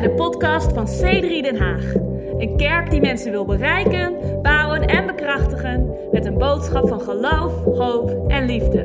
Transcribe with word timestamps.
bij 0.00 0.08
de 0.08 0.14
podcast 0.14 0.72
van 0.72 0.86
C3 0.86 1.42
Den 1.42 1.56
Haag. 1.56 1.94
Een 2.38 2.56
kerk 2.56 2.90
die 2.90 3.00
mensen 3.00 3.30
wil 3.30 3.44
bereiken, 3.44 4.38
bouwen 4.42 4.86
en 4.86 5.06
bekrachtigen 5.06 5.96
met 6.12 6.24
een 6.24 6.38
boodschap 6.38 6.88
van 6.88 7.00
geloof, 7.00 7.64
hoop 7.64 8.30
en 8.30 8.44
liefde. 8.44 8.82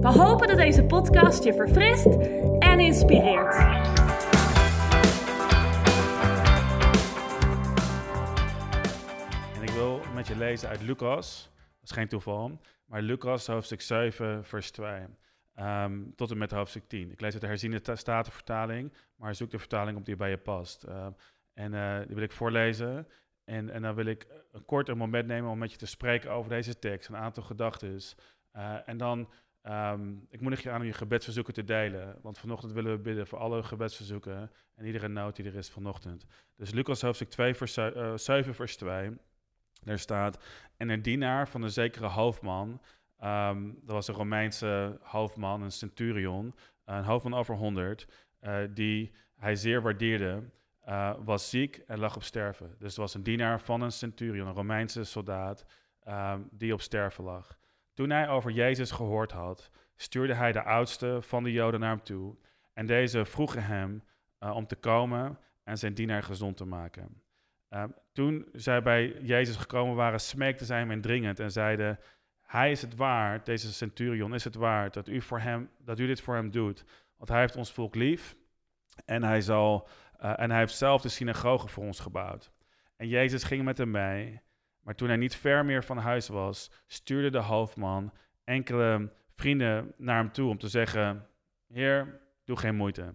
We 0.00 0.08
hopen 0.08 0.48
dat 0.48 0.56
deze 0.56 0.84
podcast 0.84 1.44
je 1.44 1.54
verfrist 1.54 2.06
en 2.58 2.80
inspireert. 2.80 3.54
En 9.54 9.62
ik 9.62 9.70
wil 9.70 10.00
met 10.14 10.26
je 10.26 10.36
lezen 10.36 10.68
uit 10.68 10.82
Lucas, 10.82 11.50
dat 11.80 11.90
is 11.90 11.96
geen 11.96 12.08
toeval, 12.08 12.58
maar 12.86 13.02
Lucas 13.02 13.46
hoofdstuk 13.46 13.80
7, 13.80 14.44
vers 14.44 14.70
2. 14.70 14.90
Ehm, 15.54 16.00
tot 16.14 16.30
en 16.30 16.38
met 16.38 16.50
hoofdstuk 16.50 16.88
10. 16.88 17.12
Ik 17.12 17.20
lees 17.20 17.32
uit 17.32 17.40
de 17.40 17.48
herziende 17.48 17.80
statenvertaling, 17.92 18.92
maar 19.16 19.34
zoek 19.34 19.50
de 19.50 19.58
vertaling 19.58 19.98
op 19.98 20.04
die 20.04 20.16
bij 20.16 20.30
je 20.30 20.38
past. 20.38 20.82
Ehm, 20.82 21.10
en 21.52 21.72
uh, 21.72 21.98
die 21.98 22.14
wil 22.14 22.24
ik 22.24 22.32
voorlezen. 22.32 23.08
En, 23.44 23.70
en 23.70 23.82
dan 23.82 23.94
wil 23.94 24.06
ik 24.06 24.26
een 24.52 24.64
kort 24.64 24.88
een 24.88 24.96
moment 24.96 25.26
nemen 25.26 25.50
om 25.50 25.58
met 25.58 25.70
je 25.70 25.76
te 25.76 25.86
spreken 25.86 26.30
over 26.30 26.50
deze 26.50 26.78
tekst, 26.78 27.08
een 27.08 27.16
aantal 27.16 27.42
gedachten. 27.42 28.00
Uh, 28.56 28.88
en 28.88 28.96
dan, 28.96 29.32
um, 29.62 30.26
ik 30.30 30.40
moedig 30.40 30.62
je 30.62 30.70
aan 30.70 30.80
om 30.80 30.86
je 30.86 30.92
gebedsverzoeken 30.92 31.54
te 31.54 31.64
delen. 31.64 32.18
Want 32.22 32.38
vanochtend 32.38 32.72
willen 32.72 32.92
we 32.92 32.98
bidden 32.98 33.26
voor 33.26 33.38
alle 33.38 33.62
gebedsverzoeken 33.62 34.50
en 34.74 34.86
iedere 34.86 35.08
nood 35.08 35.36
die 35.36 35.44
er 35.44 35.54
is 35.54 35.70
vanochtend. 35.70 36.26
Dus 36.56 36.72
Lucas 36.72 37.02
hoofdstuk 37.02 37.28
2, 37.28 37.54
vers, 37.54 37.76
uh, 37.76 38.16
7, 38.16 38.54
vers 38.54 38.76
2. 38.76 39.10
Daar 39.82 39.98
staat, 39.98 40.44
en 40.76 40.88
een 40.88 41.02
dienaar 41.02 41.48
van 41.48 41.62
een 41.62 41.70
zekere 41.70 42.06
hoofdman 42.06 42.80
Um, 43.24 43.78
dat 43.82 43.94
was 43.94 44.08
een 44.08 44.14
Romeinse 44.14 44.98
hoofdman, 45.02 45.62
een 45.62 45.72
centurion, 45.72 46.54
een 46.84 47.04
hoofdman 47.04 47.34
over 47.34 47.54
100, 47.54 48.06
eh, 48.46 48.54
die 48.70 49.12
hij 49.36 49.56
zeer 49.56 49.82
waardeerde, 49.82 50.42
uh, 50.88 51.14
was 51.24 51.50
ziek 51.50 51.76
en 51.86 51.98
lag 51.98 52.16
op 52.16 52.22
sterven. 52.22 52.74
Dus 52.78 52.88
het 52.88 52.96
was 52.96 53.14
een 53.14 53.22
dienaar 53.22 53.60
van 53.60 53.80
een 53.80 53.92
centurion, 53.92 54.46
een 54.46 54.54
Romeinse 54.54 55.04
soldaat, 55.04 55.66
um, 56.08 56.48
die 56.50 56.72
op 56.72 56.80
sterven 56.80 57.24
lag. 57.24 57.58
Toen 57.94 58.10
hij 58.10 58.28
over 58.28 58.50
Jezus 58.50 58.90
gehoord 58.90 59.32
had, 59.32 59.70
stuurde 59.96 60.34
hij 60.34 60.52
de 60.52 60.62
oudste 60.62 61.18
van 61.20 61.42
de 61.42 61.52
Joden 61.52 61.80
naar 61.80 61.90
hem 61.90 62.02
toe. 62.02 62.36
En 62.72 62.86
deze 62.86 63.24
vroegen 63.24 63.64
hem 63.64 64.02
uh, 64.40 64.56
om 64.56 64.66
te 64.66 64.76
komen 64.76 65.38
en 65.64 65.78
zijn 65.78 65.94
dienaar 65.94 66.22
gezond 66.22 66.56
te 66.56 66.64
maken. 66.64 67.22
Um, 67.70 67.94
toen 68.12 68.48
zij 68.52 68.82
bij 68.82 69.20
Jezus 69.22 69.56
gekomen 69.56 69.94
waren, 69.94 70.20
smeekten 70.20 70.66
zij 70.66 70.78
hem 70.78 70.90
indringend 70.90 71.40
en 71.40 71.50
zeiden: 71.50 71.98
hij 72.42 72.70
is 72.70 72.82
het 72.82 72.96
waard, 72.96 73.46
deze 73.46 73.72
centurion 73.72 74.34
is 74.34 74.44
het 74.44 74.54
waard, 74.54 74.94
dat 74.94 75.08
u, 75.08 75.20
voor 75.20 75.40
hem, 75.40 75.70
dat 75.78 75.98
u 75.98 76.06
dit 76.06 76.20
voor 76.20 76.34
hem 76.34 76.50
doet. 76.50 76.84
Want 77.16 77.28
hij 77.30 77.40
heeft 77.40 77.56
ons 77.56 77.72
volk 77.72 77.94
lief 77.94 78.36
en 79.04 79.22
hij, 79.22 79.40
zal, 79.40 79.88
uh, 80.20 80.40
en 80.40 80.50
hij 80.50 80.58
heeft 80.58 80.74
zelf 80.74 81.02
de 81.02 81.08
synagoge 81.08 81.68
voor 81.68 81.84
ons 81.84 82.00
gebouwd. 82.00 82.52
En 82.96 83.08
Jezus 83.08 83.44
ging 83.44 83.64
met 83.64 83.78
hem 83.78 83.90
mee, 83.90 84.40
maar 84.80 84.94
toen 84.94 85.08
hij 85.08 85.16
niet 85.16 85.36
ver 85.36 85.64
meer 85.64 85.84
van 85.84 85.98
huis 85.98 86.28
was, 86.28 86.70
stuurde 86.86 87.30
de 87.30 87.38
hoofdman 87.38 88.12
enkele 88.44 89.12
vrienden 89.34 89.94
naar 89.96 90.16
hem 90.16 90.32
toe 90.32 90.50
om 90.50 90.58
te 90.58 90.68
zeggen, 90.68 91.26
Heer, 91.66 92.20
doe 92.44 92.56
geen 92.56 92.76
moeite. 92.76 93.14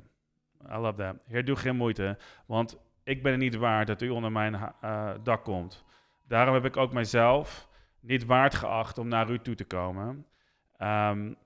I 0.71 0.75
love 0.75 0.97
that. 0.97 1.15
Heer, 1.25 1.45
doe 1.45 1.55
geen 1.55 1.75
moeite, 1.75 2.17
want 2.45 2.77
ik 3.03 3.23
ben 3.23 3.31
het 3.31 3.41
niet 3.41 3.55
waard 3.55 3.87
dat 3.87 4.01
u 4.01 4.09
onder 4.09 4.31
mijn 4.31 4.53
uh, 4.53 5.11
dak 5.23 5.43
komt. 5.43 5.85
Daarom 6.27 6.53
heb 6.53 6.65
ik 6.65 6.77
ook 6.77 6.93
mijzelf 6.93 7.69
niet 7.99 8.25
waard 8.25 8.55
geacht 8.55 8.97
om 8.97 9.07
naar 9.07 9.29
u 9.29 9.39
toe 9.39 9.55
te 9.55 9.65
komen. 9.65 10.25
Um, 10.77 11.37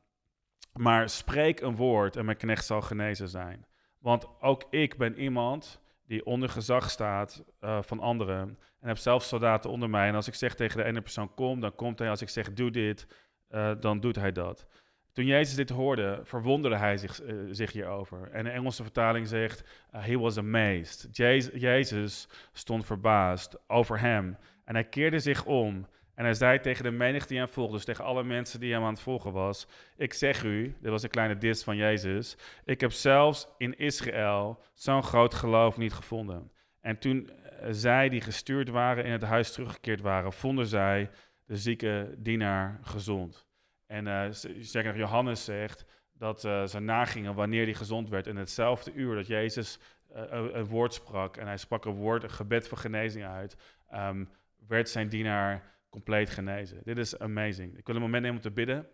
maar 0.78 1.10
spreek 1.10 1.62
een 1.62 1.76
woord 1.76 2.16
en 2.16 2.26
mijn 2.26 2.38
knecht 2.38 2.66
zal 2.66 2.82
genezen 2.82 3.30
zijn. 3.30 3.66
Want 4.00 4.28
ook 4.42 4.64
ik 4.70 4.98
ben 4.98 5.20
iemand 5.20 5.82
die 6.08 6.26
onder 6.26 6.50
gezag 6.50 6.90
staat 6.90 7.44
uh, 7.62 7.82
van 7.82 8.00
anderen. 8.00 8.58
En 8.80 8.88
heb 8.88 8.98
zelf 8.98 9.24
soldaten 9.24 9.70
onder 9.70 9.90
mij. 9.90 10.08
En 10.08 10.16
als 10.16 10.28
ik 10.28 10.34
zeg 10.34 10.56
tegen 10.56 10.78
de 10.78 10.84
ene 10.84 11.02
persoon 11.02 11.34
kom, 11.34 11.60
dan 11.60 11.76
komt 11.76 12.00
hij. 12.00 12.10
Als 12.10 12.22
ik 12.22 12.30
zeg 12.30 12.54
doe 12.54 12.72
dit, 12.72 13.08
uh, 13.52 13.72
dan 13.80 14.00
doet 14.00 14.16
hij 14.16 14.32
dat. 14.32 14.68
Toen 15.14 15.26
Jezus 15.26 15.56
dit 15.56 15.70
hoorde, 15.70 16.20
verwonderde 16.24 16.78
hij 16.78 16.98
zich, 16.98 17.24
uh, 17.24 17.48
zich 17.52 17.72
hierover. 17.72 18.30
En 18.32 18.44
de 18.44 18.50
Engelse 18.50 18.84
vertaling 18.84 19.28
zegt, 19.28 19.64
he 19.92 20.18
was 20.18 20.38
amazed. 20.38 21.08
Jezus 21.54 22.28
stond 22.52 22.86
verbaasd 22.86 23.70
over 23.70 24.00
hem. 24.00 24.38
En 24.66 24.74
hij 24.74 24.84
keerde 24.84 25.20
zich 25.20 25.46
om 25.46 25.88
en 26.16 26.24
hij 26.24 26.34
zei 26.34 26.60
tegen 26.60 26.84
de 26.84 26.92
menigte 26.92 27.28
die 27.28 27.38
hem 27.38 27.48
volgde, 27.48 27.76
dus 27.76 27.86
tegen 27.86 28.04
alle 28.04 28.24
mensen 28.24 28.60
die 28.60 28.74
hem 28.74 28.84
aan 28.84 28.94
het 28.94 29.02
volgen 29.02 29.32
was: 29.32 29.68
Ik 29.98 30.14
zeg 30.14 30.44
u, 30.44 30.76
dit 30.82 30.92
was 30.92 31.04
een 31.04 31.10
kleine 31.10 31.38
dis 31.38 31.64
van 31.64 31.76
Jezus, 31.76 32.38
ik 32.66 32.82
heb 32.82 32.92
zelfs 32.92 33.48
in 33.58 33.78
Israël 33.78 34.64
zo'n 34.74 35.04
groot 35.04 35.34
geloof 35.34 35.78
niet 35.78 35.94
gevonden. 35.94 36.52
En 36.82 36.98
toen 36.98 37.30
eh, 37.30 37.68
zij 37.72 38.10
die 38.10 38.22
gestuurd 38.22 38.70
waren 38.70 39.06
in 39.06 39.12
het 39.12 39.24
huis 39.24 39.52
teruggekeerd 39.52 40.02
waren, 40.02 40.34
vonden 40.34 40.66
zij 40.66 41.10
de 41.46 41.58
zieke 41.58 42.16
dienaar 42.18 42.80
gezond. 42.82 43.48
En 43.88 44.08
uh, 44.08 44.26
zeker 44.60 44.98
Johannes 44.98 45.44
zegt 45.44 45.86
dat 46.14 46.44
uh, 46.44 46.66
ze 46.66 46.80
nagingen 46.80 47.36
wanneer 47.36 47.64
hij 47.64 47.74
gezond 47.74 48.10
werd. 48.10 48.28
In 48.28 48.36
hetzelfde 48.36 48.94
uur 48.94 49.16
dat 49.16 49.28
Jezus 49.28 49.80
een, 50.14 50.66
woord 50.66 50.94
sprak, 50.94 51.38
en 51.38 51.48
hij 51.48 51.58
sprak 51.58 51.86
een 51.86 51.96
woord, 51.96 52.24
een 52.24 52.30
gebed 52.30 52.68
van 52.68 52.78
genezing 52.78 53.26
uit, 53.26 53.58
um, 53.94 54.30
werd 54.68 54.90
zijn 54.90 55.10
dienaar 55.10 55.75
compleet 55.96 56.30
genezen. 56.30 56.82
Dit 56.84 56.98
is 56.98 57.20
amazing. 57.20 57.78
Ik 57.78 57.86
wil 57.86 57.96
een 57.96 58.02
moment 58.02 58.22
nemen 58.22 58.38
om 58.38 58.44
te 58.44 58.52
bidden. 58.52 58.88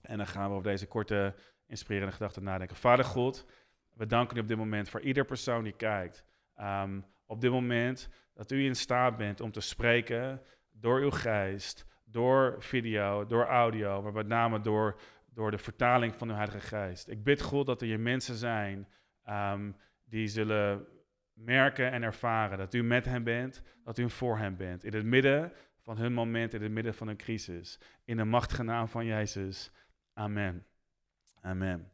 En 0.00 0.16
dan 0.16 0.26
gaan 0.26 0.48
we 0.48 0.56
over 0.56 0.70
deze 0.70 0.86
korte, 0.86 1.34
inspirerende 1.66 2.12
gedachten 2.12 2.42
nadenken. 2.42 2.76
Vader 2.76 3.04
God, 3.04 3.46
we 3.94 4.06
danken 4.06 4.36
u 4.36 4.40
op 4.40 4.48
dit 4.48 4.56
moment 4.56 4.88
voor 4.88 5.00
ieder 5.00 5.24
persoon 5.24 5.64
die 5.64 5.76
kijkt. 5.76 6.24
Um, 6.60 7.04
op 7.26 7.40
dit 7.40 7.50
moment 7.50 8.08
dat 8.34 8.50
u 8.50 8.64
in 8.64 8.76
staat 8.76 9.16
bent 9.16 9.40
om 9.40 9.52
te 9.52 9.60
spreken 9.60 10.42
door 10.70 11.00
uw 11.00 11.10
geest, 11.10 11.86
door 12.04 12.56
video, 12.58 13.26
door 13.26 13.44
audio, 13.44 14.02
maar 14.02 14.12
met 14.12 14.26
name 14.26 14.60
door, 14.60 15.00
door 15.30 15.50
de 15.50 15.58
vertaling 15.58 16.14
van 16.14 16.28
uw 16.28 16.34
Heilige 16.34 16.60
Geest. 16.60 17.08
Ik 17.08 17.24
bid 17.24 17.42
God 17.42 17.66
dat 17.66 17.80
er 17.80 17.86
hier 17.86 18.00
mensen 18.00 18.34
zijn 18.34 18.88
um, 19.28 19.76
die 20.04 20.26
zullen 20.26 20.86
merken 21.32 21.90
en 21.90 22.02
ervaren 22.02 22.58
dat 22.58 22.74
u 22.74 22.82
met 22.82 23.04
hen 23.04 23.24
bent, 23.24 23.62
dat 23.84 23.98
u 23.98 24.10
voor 24.10 24.38
hen 24.38 24.56
bent. 24.56 24.84
In 24.84 24.94
het 24.94 25.04
midden 25.04 25.52
van 25.82 25.96
hun 25.96 26.12
moment 26.12 26.54
in 26.54 26.62
het 26.62 26.72
midden 26.72 26.94
van 26.94 27.08
een 27.08 27.16
crisis. 27.16 27.78
In 28.04 28.16
de 28.16 28.24
machtige 28.24 28.62
naam 28.62 28.88
van 28.88 29.04
Jezus. 29.04 29.72
Amen. 30.14 30.66
Amen. 31.40 31.92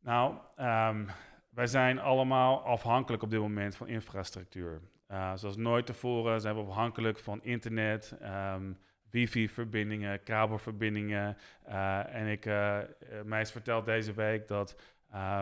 Nou, 0.00 0.34
um, 0.58 1.06
wij 1.50 1.66
zijn 1.66 1.98
allemaal 1.98 2.62
afhankelijk 2.64 3.22
op 3.22 3.30
dit 3.30 3.40
moment 3.40 3.76
van 3.76 3.88
infrastructuur. 3.88 4.80
Uh, 5.10 5.32
zoals 5.34 5.56
nooit 5.56 5.86
tevoren 5.86 6.40
zijn 6.40 6.54
we 6.54 6.60
afhankelijk 6.60 7.18
van 7.18 7.42
internet, 7.42 8.16
um, 8.22 8.78
wifi-verbindingen, 9.10 10.22
kabelverbindingen. 10.22 11.36
Uh, 11.68 12.14
en 12.14 12.26
ik, 12.26 12.46
uh, 12.46 12.78
mij 13.24 13.40
is 13.40 13.50
verteld 13.50 13.84
deze 13.84 14.12
week 14.12 14.48
dat 14.48 14.76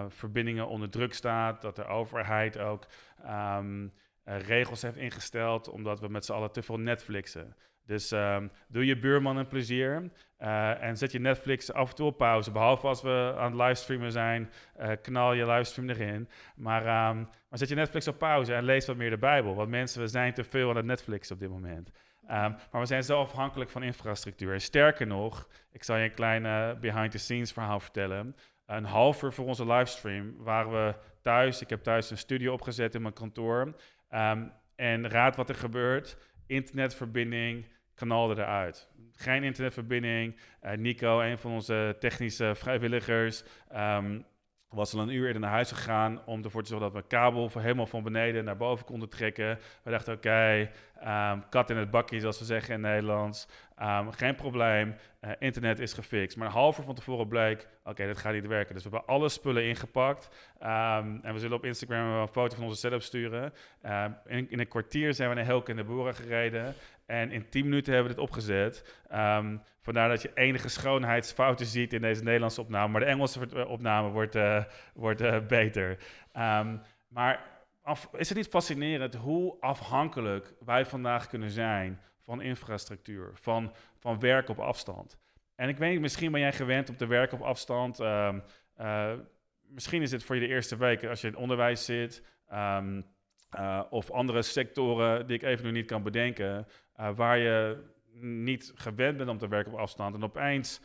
verbindingen 0.09 0.69
onder 0.69 0.91
druk 0.91 1.15
staan, 1.15 1.57
dat 1.61 1.77
de 1.77 1.85
overheid 1.85 2.59
ook 2.59 2.87
uh, 3.25 3.59
regels 4.27 4.83
heeft 4.83 4.97
ingesteld, 4.97 5.69
omdat 5.69 6.01
we 6.01 6.09
met 6.09 6.25
z'n 6.25 6.33
allen 6.33 6.53
te 6.53 6.63
veel 6.63 6.79
Netflixen. 6.79 7.57
Dus 7.85 8.11
um, 8.11 8.51
doe 8.69 8.87
je 8.87 8.99
buurman 8.99 9.37
een 9.37 9.47
plezier 9.47 10.11
uh, 10.39 10.83
en 10.83 10.97
zet 10.97 11.13
je 11.13 11.19
Netflix 11.19 11.73
af 11.73 11.89
en 11.89 11.95
toe 11.95 12.07
op 12.07 12.17
pauze. 12.17 12.51
Behalve 12.51 12.87
als 12.87 13.03
we 13.03 13.35
aan 13.37 13.53
het 13.53 13.61
livestreamen 13.61 14.13
zijn, 14.13 14.51
uh, 14.81 14.91
knal 15.03 15.33
je 15.33 15.47
livestream 15.47 15.91
erin. 15.91 16.29
Maar, 16.57 16.81
um, 16.81 17.29
maar 17.49 17.59
zet 17.59 17.69
je 17.69 17.75
Netflix 17.75 18.09
op 18.09 18.19
pauze 18.19 18.55
en 18.55 18.65
lees 18.65 18.87
wat 18.87 18.97
meer 18.97 19.11
de 19.11 19.19
Bijbel. 19.19 19.55
Want 19.55 19.69
mensen, 19.69 20.01
we 20.01 20.07
zijn 20.07 20.35
te 20.35 20.45
veel 20.45 20.71
aan 20.71 20.77
het 20.77 20.85
Netflix 20.85 21.31
op 21.31 21.39
dit 21.39 21.51
moment. 21.51 21.89
Um, 21.89 22.57
maar 22.71 22.81
we 22.81 22.87
zijn 22.87 23.05
zo 23.05 23.21
afhankelijk 23.21 23.71
van 23.71 23.83
infrastructuur. 23.83 24.53
En 24.53 24.61
sterker 24.61 25.07
nog, 25.07 25.49
ik 25.73 25.85
zal 25.85 25.97
je 25.97 26.05
een 26.05 26.15
klein 26.15 26.81
behind-the-scenes 26.81 27.53
verhaal 27.53 27.81
vertellen. 27.81 28.37
Een 28.67 28.85
half 28.85 29.23
uur 29.23 29.33
voor 29.33 29.47
onze 29.47 29.67
livestream 29.67 30.35
waren 30.39 30.73
we 30.73 30.95
thuis. 31.23 31.61
Ik 31.61 31.71
heb 31.71 31.83
thuis 31.83 32.11
een 32.11 32.19
studio 32.19 32.53
opgezet 32.53 32.95
in 32.95 33.03
mijn 33.03 33.15
kantoor. 33.15 33.75
Um, 34.15 34.53
en 34.77 35.09
raad 35.09 35.37
wat 35.37 35.49
er 35.49 35.55
gebeurt. 35.55 36.17
Internetverbinding 36.47 37.67
knalde 37.95 38.43
eruit. 38.43 38.89
Geen 39.13 39.43
internetverbinding. 39.43 40.37
Uh, 40.63 40.73
Nico, 40.73 41.21
een 41.21 41.39
van 41.39 41.53
onze 41.53 41.97
technische 41.99 42.55
vrijwilligers, 42.55 43.45
um, 43.75 44.25
was 44.69 44.95
al 44.95 45.01
een 45.01 45.15
uur 45.15 45.27
eerder 45.27 45.41
naar 45.41 45.51
huis 45.51 45.73
gegaan 45.73 46.25
om 46.27 46.45
ervoor 46.45 46.63
te 46.63 46.69
zorgen 46.69 46.93
dat 46.93 47.03
we 47.03 47.09
kabel 47.09 47.51
helemaal 47.59 47.87
van 47.87 48.03
beneden 48.03 48.45
naar 48.45 48.57
boven 48.57 48.87
konden 48.87 49.09
trekken. 49.09 49.59
We 49.83 49.91
dachten, 49.91 50.15
oké, 50.15 50.71
um, 51.05 51.49
kat 51.49 51.71
in 51.71 51.77
het 51.77 51.91
bakje, 51.91 52.21
zoals 52.21 52.39
we 52.39 52.45
zeggen 52.45 52.75
in 52.75 52.81
Nederlands. 52.81 53.49
Um, 53.83 54.13
geen 54.13 54.35
probleem, 54.35 54.95
uh, 55.21 55.31
internet 55.39 55.79
is 55.79 55.93
gefixt. 55.93 56.37
Maar 56.37 56.47
een 56.47 56.53
half 56.53 56.79
uur 56.79 56.85
van 56.85 56.95
tevoren 56.95 57.29
bleek, 57.29 57.69
oké, 57.85 58.07
dat 58.07 58.19
gaat 58.19 58.33
niet 58.33 58.47
werken. 58.47 58.75
Dus 58.75 58.85
we 58.85 58.91
hebben 58.91 59.09
alle 59.09 59.29
spullen 59.29 59.65
ingepakt. 59.65 60.29
Um, 60.63 61.21
en 61.23 61.33
we 61.33 61.39
zullen 61.39 61.57
op 61.57 61.65
Instagram 61.65 62.21
een 62.21 62.29
foto 62.29 62.55
van 62.55 62.65
onze 62.65 62.77
setup 62.77 63.03
sturen. 63.03 63.53
In, 64.27 64.51
in, 64.51 64.61
een 64.61 64.69
kwartier 64.69 65.15
zijn 65.15 65.29
we 65.29 65.35
naar 65.35 65.45
Helke 65.45 65.71
in 65.71 65.77
de 65.77 65.85
Boeren 65.85 66.15
gereden. 66.15 66.75
En 67.07 67.31
in 67.31 67.49
10 67.49 67.65
minuten 67.65 67.95
hebben 67.95 68.11
we 68.13 68.19
dit 68.19 68.29
opgezet. 68.29 68.99
Vandaar 69.81 70.09
dat 70.09 70.23
je 70.23 70.31
enige 70.35 70.69
schoonheidsfouten 70.69 71.67
ziet 71.67 71.93
in 71.93 72.01
deze 72.01 72.23
Nederlandse 72.23 72.61
opname. 72.61 72.93
Maar 72.93 73.01
de 73.01 73.07
Engelse 73.07 73.67
opname 73.67 74.09
wordt, 74.09 74.37
uh, 74.37 74.65
wordt 74.95 75.47
beter. 75.47 75.97
Maar 77.09 77.56
is 78.13 78.29
het 78.29 78.39
niet 78.39 78.49
fascinerend 78.49 79.15
hoe 79.15 79.61
afhankelijk 79.61 80.55
wij 80.65 80.87
vandaag 80.87 81.27
kunnen 81.27 81.51
zijn 81.51 82.01
van 82.25 82.43
infrastructuur, 82.43 83.31
van, 83.35 83.73
van 83.99 84.19
werk 84.19 84.49
op 84.49 84.59
afstand? 84.59 85.19
En 85.55 85.69
ik 85.69 85.77
weet 85.77 85.91
niet, 85.91 86.01
misschien 86.01 86.33
ben 86.33 86.41
jij 86.41 86.53
gewend 86.53 86.89
om 86.89 86.97
te 86.97 87.07
werken 87.07 87.39
op 87.39 87.45
afstand. 87.45 88.01
Ehm, 88.01 88.41
eh, 88.75 89.13
misschien 89.61 90.03
is 90.03 90.13
het 90.13 90.25
voor 90.25 90.35
je 90.35 90.41
de 90.41 90.55
eerste 90.55 90.77
week 90.77 91.05
als 91.05 91.21
je 91.21 91.29
in 91.29 91.37
onderwijs 91.37 91.85
zit. 91.85 92.23
Ehm, 92.49 93.03
eh, 93.51 93.83
of 93.91 94.11
andere 94.11 94.43
sectoren 94.43 95.27
die 95.27 95.37
ik 95.37 95.43
even 95.43 95.65
nu 95.65 95.71
niet 95.71 95.87
kan 95.87 96.03
bedenken. 96.03 96.67
Uh, 97.01 97.11
waar 97.15 97.39
je 97.39 97.85
niet 98.21 98.73
gewend 98.75 99.17
bent 99.17 99.31
om 99.31 99.39
te 99.39 99.49
werken 99.49 99.73
op 99.73 99.79
afstand. 99.79 100.15
En 100.15 100.25
opeens 100.25 100.81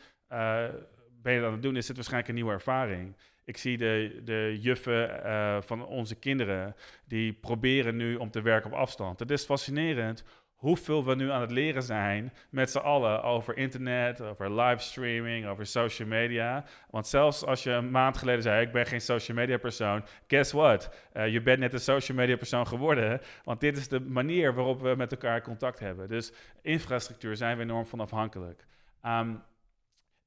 ben 1.22 1.32
je 1.32 1.38
dat 1.38 1.46
aan 1.46 1.52
het 1.52 1.62
doen, 1.62 1.76
is 1.76 1.86
het 1.88 1.96
waarschijnlijk 1.96 2.28
een 2.28 2.34
nieuwe 2.34 2.52
ervaring. 2.52 3.16
Ik 3.44 3.56
zie 3.56 3.78
de, 3.78 4.20
de 4.24 4.58
juffen 4.60 5.20
van 5.64 5.86
onze 5.86 6.18
kinderen, 6.18 6.76
die 7.04 7.32
proberen 7.32 7.96
nu 7.96 8.16
om 8.16 8.30
te 8.30 8.42
werken 8.42 8.70
op 8.70 8.76
afstand. 8.76 9.18
Het 9.18 9.30
is 9.30 9.44
fascinerend 9.44 10.24
hoeveel 10.62 11.04
we 11.04 11.14
nu 11.14 11.30
aan 11.30 11.40
het 11.40 11.50
leren 11.50 11.82
zijn 11.82 12.32
met 12.50 12.70
z'n 12.70 12.78
allen 12.78 13.22
over 13.22 13.56
internet, 13.56 14.20
over 14.20 14.60
livestreaming, 14.60 15.46
over 15.46 15.66
social 15.66 16.08
media. 16.08 16.64
Want 16.90 17.06
zelfs 17.06 17.44
als 17.44 17.62
je 17.62 17.70
een 17.70 17.90
maand 17.90 18.16
geleden 18.16 18.42
zei, 18.42 18.66
ik 18.66 18.72
ben 18.72 18.86
geen 18.86 19.00
social 19.00 19.36
media 19.36 19.58
persoon, 19.58 20.04
guess 20.26 20.52
what? 20.52 20.90
Uh, 21.16 21.28
je 21.28 21.42
bent 21.42 21.58
net 21.58 21.72
een 21.72 21.80
social 21.80 22.16
media 22.16 22.36
persoon 22.36 22.66
geworden, 22.66 23.20
want 23.44 23.60
dit 23.60 23.76
is 23.76 23.88
de 23.88 24.00
manier 24.00 24.54
waarop 24.54 24.80
we 24.80 24.94
met 24.96 25.12
elkaar 25.12 25.42
contact 25.42 25.78
hebben. 25.78 26.08
Dus 26.08 26.32
infrastructuur 26.60 27.36
zijn 27.36 27.56
we 27.56 27.62
enorm 27.62 27.86
van 27.86 28.00
afhankelijk. 28.00 28.66
Um, 29.06 29.42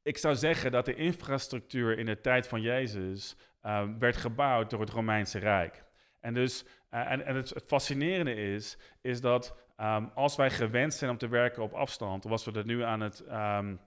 ik 0.06 0.18
zou 0.18 0.36
zeggen 0.36 0.72
dat 0.72 0.86
de 0.86 0.96
infrastructuur 0.96 1.98
in 1.98 2.06
de 2.06 2.22
tijd 2.22 2.48
van 2.48 2.62
Jezus 2.62 3.36
um, 3.64 4.00
werd 4.00 4.18
gebouwd 4.18 4.70
door 4.70 4.80
het 4.80 4.90
Romeinse 4.90 5.40
Rijk. 5.40 5.84
En 6.20 6.34
dus, 6.34 6.64
uh, 6.92 7.12
en, 7.12 7.26
en 7.26 7.36
het, 7.36 7.54
fascinerende 7.66 8.36
is, 8.36 8.78
is 9.02 9.22
dat 9.22 9.64
Um, 9.82 10.12
als 10.14 10.36
wij 10.36 10.52
gewend 10.52 10.94
zijn 10.94 11.12
om 11.12 11.18
te 11.18 11.28
werken 11.28 11.64
op 11.64 11.74
afstand, 11.74 12.26
of 12.26 12.32
als 12.32 12.46
we 12.46 12.52
er 12.52 12.66
nu 12.66 12.84
aan 12.84 13.02
het, 13.02 13.20
um, 13.32 13.80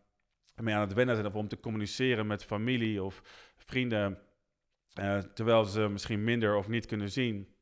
mee 0.57 0.75
aan 0.75 0.81
het 0.81 0.93
wennen 0.93 1.15
zijn, 1.15 1.27
of 1.27 1.35
om 1.35 1.49
te 1.49 1.61
communiceren 1.61 2.27
met 2.27 2.45
familie 2.45 3.03
of 3.03 3.23
vrienden, 3.57 4.19
uh, 5.01 5.19
terwijl 5.19 5.65
ze 5.65 5.89
misschien 5.89 6.25
minder 6.25 6.57
of 6.57 6.69
niet 6.69 6.87
kunnen 6.87 7.11
zien, 7.11 7.55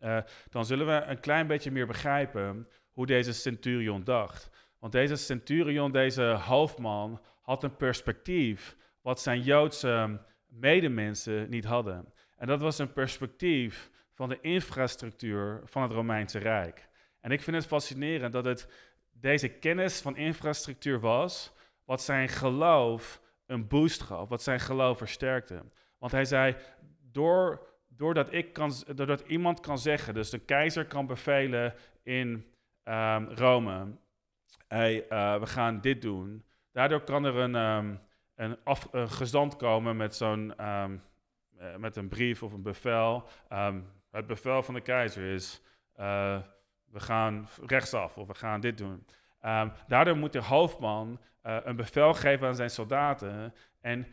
uh, 0.00 0.18
dan 0.50 0.64
zullen 0.64 0.86
we 0.86 0.92
een 0.92 1.20
klein 1.20 1.46
beetje 1.46 1.70
meer 1.70 1.86
begrijpen 1.86 2.68
hoe 2.90 3.06
deze 3.06 3.32
centurion 3.32 4.04
dacht. 4.04 4.50
Want 4.78 4.92
deze 4.92 5.16
centurion, 5.16 5.92
deze 5.92 6.22
hoofdman, 6.22 7.20
had 7.50 7.62
een 7.62 7.76
perspectief 7.76 8.76
wat 9.00 9.20
zijn 9.20 9.40
Joodse 9.40 10.20
medemensen 10.46 11.48
niet 11.48 11.64
hadden. 11.64 12.12
En 12.36 12.46
dat 12.46 12.60
was 12.60 12.78
een 12.78 12.92
perspectief 12.92 13.90
van 14.12 14.28
de 14.28 14.38
infrastructuur 14.40 15.60
van 15.64 15.82
het 15.82 15.92
Romeinse 15.92 16.38
Rijk. 16.38 16.88
En 17.20 17.30
ik 17.30 17.42
vind 17.42 17.56
het 17.56 17.66
fascinerend 17.66 18.32
dat 18.32 18.44
het 18.44 18.68
deze 19.12 19.48
kennis 19.48 20.00
van 20.00 20.16
infrastructuur 20.16 21.00
was, 21.00 21.52
wat 21.84 22.02
zijn 22.02 22.28
geloof 22.28 23.20
een 23.46 23.68
boost 23.68 24.02
gaf, 24.02 24.28
wat 24.28 24.42
zijn 24.42 24.60
geloof 24.60 24.98
versterkte. 24.98 25.62
Want 25.98 26.12
hij 26.12 26.24
zei, 26.24 26.56
door, 27.00 27.66
doordat, 27.88 28.32
ik 28.32 28.52
kan, 28.52 28.72
doordat 28.94 29.20
iemand 29.20 29.60
kan 29.60 29.78
zeggen, 29.78 30.14
dus 30.14 30.30
de 30.30 30.38
keizer 30.38 30.86
kan 30.86 31.06
bevelen 31.06 31.74
in 32.02 32.46
um, 32.84 33.28
Rome, 33.28 33.96
hey, 34.68 35.06
uh, 35.08 35.38
we 35.40 35.46
gaan 35.46 35.80
dit 35.80 36.02
doen. 36.02 36.44
Daardoor 36.72 37.00
kan 37.00 37.24
er 37.24 37.36
een, 37.36 37.54
um, 37.54 38.00
een, 38.34 38.56
gezant 39.08 39.56
komen 39.56 39.96
met 39.96 40.16
zo'n 40.16 40.66
um, 40.66 41.02
met 41.76 41.96
een 41.96 42.08
brief 42.08 42.42
of 42.42 42.52
een 42.52 42.62
bevel. 42.62 43.28
het 44.10 44.26
bevel 44.26 44.62
van 44.62 44.74
de 44.74 44.80
keizer 44.80 45.32
is. 45.32 45.62
Uh, 46.00 46.38
we 46.90 47.00
gaan 47.00 47.48
rechtsaf 47.66 48.16
of 48.16 48.26
we 48.26 48.34
gaan 48.34 48.60
dit 48.60 48.78
doen. 48.78 49.06
Daardoor 49.86 50.16
moet 50.16 50.32
de 50.32 50.42
hoofdman 50.42 51.20
uh, 51.46 51.56
een 51.64 51.76
bevel 51.76 52.14
geven 52.14 52.46
aan 52.46 52.54
zijn 52.54 52.70
soldaten 52.70 53.54
en 53.80 54.06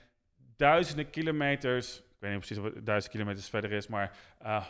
duizenden 0.55 1.09
kilometers, 1.09 1.97
ik 1.97 2.03
weet 2.19 2.31
niet 2.31 2.39
precies 2.39 2.57
wat 2.57 2.73
duizenden 2.73 3.19
kilometers 3.19 3.49
verder 3.49 3.71
is, 3.71 3.87
maar 3.87 4.17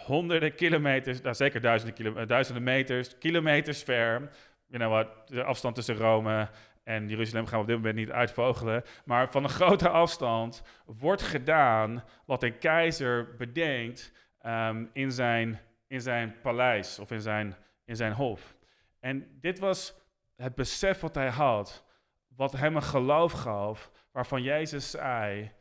honderden 0.05 0.55
kilometers, 0.55 1.21
nou 1.21 1.35
zeker 1.35 1.61
duizenden, 1.61 2.27
duizenden 2.27 2.63
meters, 2.63 3.17
kilometers 3.17 3.83
ver, 3.83 4.29
you 4.67 4.79
know 4.79 4.91
what, 4.91 5.27
de 5.27 5.43
afstand 5.43 5.75
tussen 5.75 5.95
Rome 5.95 6.49
en 6.87 7.07
Jeruzalem 7.09 7.45
gaan 7.45 7.55
we 7.55 7.61
op 7.61 7.67
dit 7.67 7.77
moment 7.77 7.95
niet 7.95 8.11
uitvogelen, 8.11 8.83
maar 9.05 9.31
van 9.31 9.43
een 9.43 9.49
grote 9.61 9.89
afstand 9.89 10.63
wordt 10.85 11.21
gedaan 11.21 12.03
wat 12.25 12.43
een 12.43 12.57
keizer 12.57 13.35
bedenkt 13.35 14.13
um, 14.45 14.89
in, 14.93 15.11
zijn, 15.11 15.59
in 15.87 16.01
zijn 16.01 16.35
paleis 16.41 16.99
of 16.99 17.11
in 17.11 17.21
zijn 17.21 17.55
in 17.87 17.95
zijn 17.95 18.11
hoofd. 18.11 18.55
En 18.99 19.37
dit 19.39 19.59
was 19.59 19.95
het 20.35 20.55
besef 20.55 20.99
wat 20.99 21.15
hij 21.15 21.29
had, 21.29 21.85
wat 22.27 22.51
hem 22.51 22.75
een 22.75 22.83
geloof 22.83 23.31
gaf, 23.31 23.91
waarvan 24.11 24.41
Jezus 24.41 24.91
zei, 24.91 25.51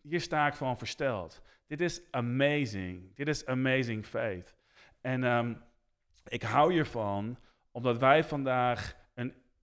hier 0.00 0.20
sta 0.20 0.46
ik 0.46 0.54
van 0.54 0.78
versteld. 0.78 1.42
Dit 1.66 1.80
is 1.80 2.00
amazing. 2.10 3.14
Dit 3.16 3.28
is 3.28 3.46
amazing 3.46 4.06
faith. 4.06 4.54
En 5.00 5.22
um, 5.22 5.62
ik 6.24 6.42
hou 6.42 6.72
hiervan, 6.72 7.38
omdat 7.70 7.98
wij 7.98 8.24
vandaag 8.24 8.96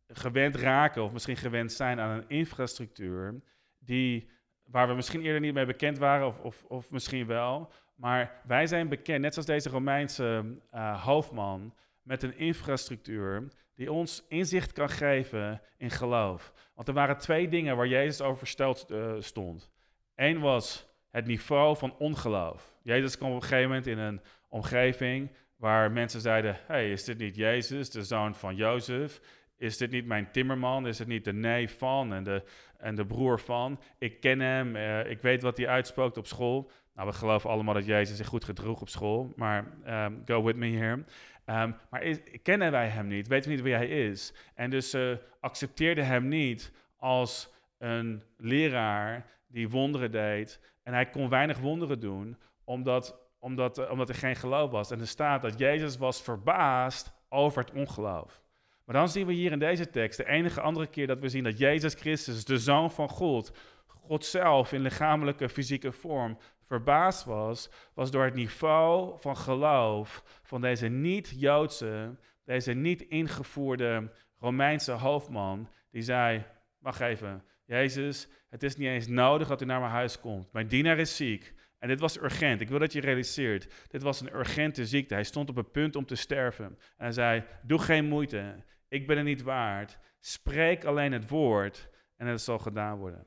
gewend 0.08 0.56
raken, 0.56 1.04
of 1.04 1.12
misschien 1.12 1.38
gewend 1.38 1.72
zijn 1.72 2.00
aan 2.00 2.18
een 2.18 2.30
infrastructuur, 2.30 3.42
die, 3.80 4.30
waar 4.66 4.88
we 4.88 4.94
misschien 4.94 5.22
eerder 5.22 5.42
niet 5.42 5.54
mee 5.54 5.66
bekend 5.66 5.98
waren, 5.98 6.28
of, 6.28 6.40
of, 6.40 6.64
of 6.64 6.90
misschien 6.90 7.28
wel, 7.28 7.72
maar 7.96 8.42
wij 8.48 8.68
zijn 8.68 8.90
bekend, 8.90 9.22
net 9.22 9.34
zoals 9.34 9.48
deze 9.48 9.70
Romeinse 9.70 10.60
uh, 10.74 11.04
hoofdman, 11.04 11.74
met 12.02 12.24
een 12.24 12.38
infrastructuur 12.38 13.48
die 13.76 13.92
ons 13.92 14.26
inzicht 14.28 14.72
kan 14.72 14.90
geven 14.90 15.62
in 15.78 15.90
geloof. 15.90 16.54
Want 16.74 16.88
er 16.88 16.94
waren 16.94 17.18
twee 17.18 17.48
dingen 17.48 17.78
waar 17.78 17.88
Jezus 17.88 18.22
over 18.22 18.38
versteld 18.38 18.92
uh, 18.92 19.16
stond. 19.20 19.72
Eén 20.16 20.40
was 20.40 20.88
het 21.10 21.26
niveau 21.26 21.78
van 21.78 21.98
ongeloof. 21.98 22.76
Jezus 22.82 23.18
kwam 23.18 23.30
op 23.30 23.36
een 23.36 23.42
gegeven 23.42 23.68
moment 23.68 23.88
in 23.88 23.98
een 23.98 24.22
omgeving 24.50 25.32
waar 25.56 25.92
mensen 25.92 26.22
zeiden: 26.22 26.58
hey, 26.66 26.92
is 26.92 27.04
dit 27.04 27.18
niet 27.18 27.36
Jezus, 27.36 27.90
de 27.90 28.04
zoon 28.04 28.36
van 28.36 28.56
Jozef? 28.56 29.22
Is 29.58 29.78
dit 29.78 29.92
niet 29.92 30.06
mijn 30.06 30.32
timmerman? 30.32 30.88
Is 30.88 31.00
het 31.00 31.08
niet 31.08 31.24
de 31.24 31.34
neef 31.34 31.78
van 31.78 32.14
en 32.14 32.24
de, 32.24 32.44
en 32.78 32.96
de 32.96 33.06
broer 33.06 33.40
van? 33.40 33.80
Ik 33.98 34.20
ken 34.20 34.40
hem, 34.40 34.76
uh, 34.76 35.10
ik 35.10 35.22
weet 35.22 35.42
wat 35.42 35.58
hij 35.58 35.68
uitspookt 35.68 36.18
op 36.18 36.28
school. 36.28 36.72
Nou, 36.94 37.08
we 37.08 37.14
geloven 37.14 37.50
allemaal 37.50 37.74
dat 37.74 37.86
Jezus 37.86 38.18
zich 38.18 38.28
goed 38.28 38.44
gedroeg 38.44 38.82
op 38.82 38.90
school, 38.90 39.34
maar 39.36 39.66
um, 39.88 40.22
go 40.26 40.44
with 40.44 40.56
me 40.56 40.68
here. 40.68 41.04
Um, 41.46 41.76
maar 41.90 42.18
kennen 42.44 42.72
wij 42.72 42.88
hem 42.88 43.08
niet, 43.08 43.28
weten 43.28 43.50
we 43.50 43.56
niet 43.56 43.66
wie 43.66 43.74
hij 43.74 43.88
is. 43.88 44.34
En 44.54 44.70
dus 44.70 44.90
ze 44.90 45.20
uh, 45.22 45.28
accepteerden 45.40 46.06
hem 46.06 46.28
niet 46.28 46.72
als 46.98 47.54
een 47.78 48.24
leraar 48.38 49.26
die 49.48 49.70
wonderen 49.70 50.12
deed. 50.12 50.60
En 50.84 50.94
hij 50.94 51.10
kon 51.10 51.30
weinig 51.30 51.60
wonderen 51.60 52.00
doen, 52.00 52.38
omdat, 52.64 53.20
omdat, 53.40 53.78
uh, 53.78 53.92
omdat 53.92 54.10
er 54.10 54.16
geen 54.16 54.36
geloof 54.36 54.72
was. 54.72 54.92
En 54.92 55.00
er 55.00 55.08
staat 55.08 55.42
dat 55.42 55.60
Jezus 55.60 55.98
was 55.98 56.22
verbaasd 56.22 57.14
over 57.30 57.62
het 57.62 57.74
ongeloof. 57.74 58.44
Maar 58.86 58.96
dan 58.96 59.10
zien 59.10 59.28
we 59.28 59.34
hier 59.34 59.52
in 59.52 59.60
deze 59.60 59.90
tekst, 59.90 60.18
de 60.18 60.28
enige 60.28 60.62
andere 60.62 60.88
keer 60.88 61.08
dat 61.08 61.20
we 61.20 61.30
zien 61.30 61.44
dat 61.44 61.58
Jezus 61.58 61.94
Christus, 61.94 62.46
de 62.46 62.60
Zoon 62.60 62.92
van 62.92 63.10
God, 63.10 63.58
God 63.88 64.26
zelf 64.26 64.74
in 64.74 64.82
lichamelijke, 64.82 65.50
fysieke 65.50 65.92
vorm, 65.92 66.38
verbaasd 66.62 67.26
was, 67.26 67.70
was 67.94 68.12
door 68.12 68.24
het 68.24 68.34
niveau 68.34 69.16
van 69.20 69.38
geloof 69.38 70.24
van 70.44 70.62
deze 70.62 70.88
niet-Joodse, 70.88 72.16
deze 72.46 72.74
niet 72.74 73.02
ingevoerde 73.02 74.12
Romeinse 74.40 74.92
hoofdman, 74.92 75.70
die 75.92 76.02
zei, 76.02 76.46
wacht 76.80 77.00
even, 77.00 77.44
Jezus, 77.66 78.28
het 78.50 78.64
is 78.64 78.76
niet 78.76 78.88
eens 78.88 79.08
nodig 79.08 79.48
dat 79.48 79.62
u 79.62 79.66
naar 79.66 79.80
mijn 79.80 79.92
huis 79.92 80.20
komt. 80.20 80.52
Mijn 80.52 80.68
dienaar 80.68 80.98
is 80.98 81.16
ziek. 81.16 81.54
En 81.80 81.88
dit 81.88 82.00
was 82.00 82.22
urgent. 82.22 82.62
Ik 82.62 82.70
wil 82.70 82.80
dat 82.80 82.94
je 82.94 83.02
realiseert. 83.02 83.74
Dit 83.88 84.02
was 84.02 84.22
een 84.22 84.36
urgente 84.36 84.86
ziekte. 84.86 85.14
Hij 85.14 85.24
stond 85.24 85.50
op 85.50 85.56
het 85.56 85.72
punt 85.72 85.96
om 85.96 86.06
te 86.06 86.16
sterven. 86.16 86.66
En 86.66 86.78
hij 86.98 87.12
zei: 87.12 87.44
Doe 87.62 87.80
geen 87.80 88.06
moeite. 88.06 88.64
Ik 88.96 89.08
ben 89.08 89.18
er 89.18 89.24
niet 89.24 89.42
waard. 89.42 89.98
Spreek 90.20 90.86
alleen 90.86 91.12
het 91.12 91.30
woord 91.30 91.90
en 92.18 92.28
het 92.28 92.42
zal 92.42 92.60
gedaan 92.60 92.98
worden. 92.98 93.26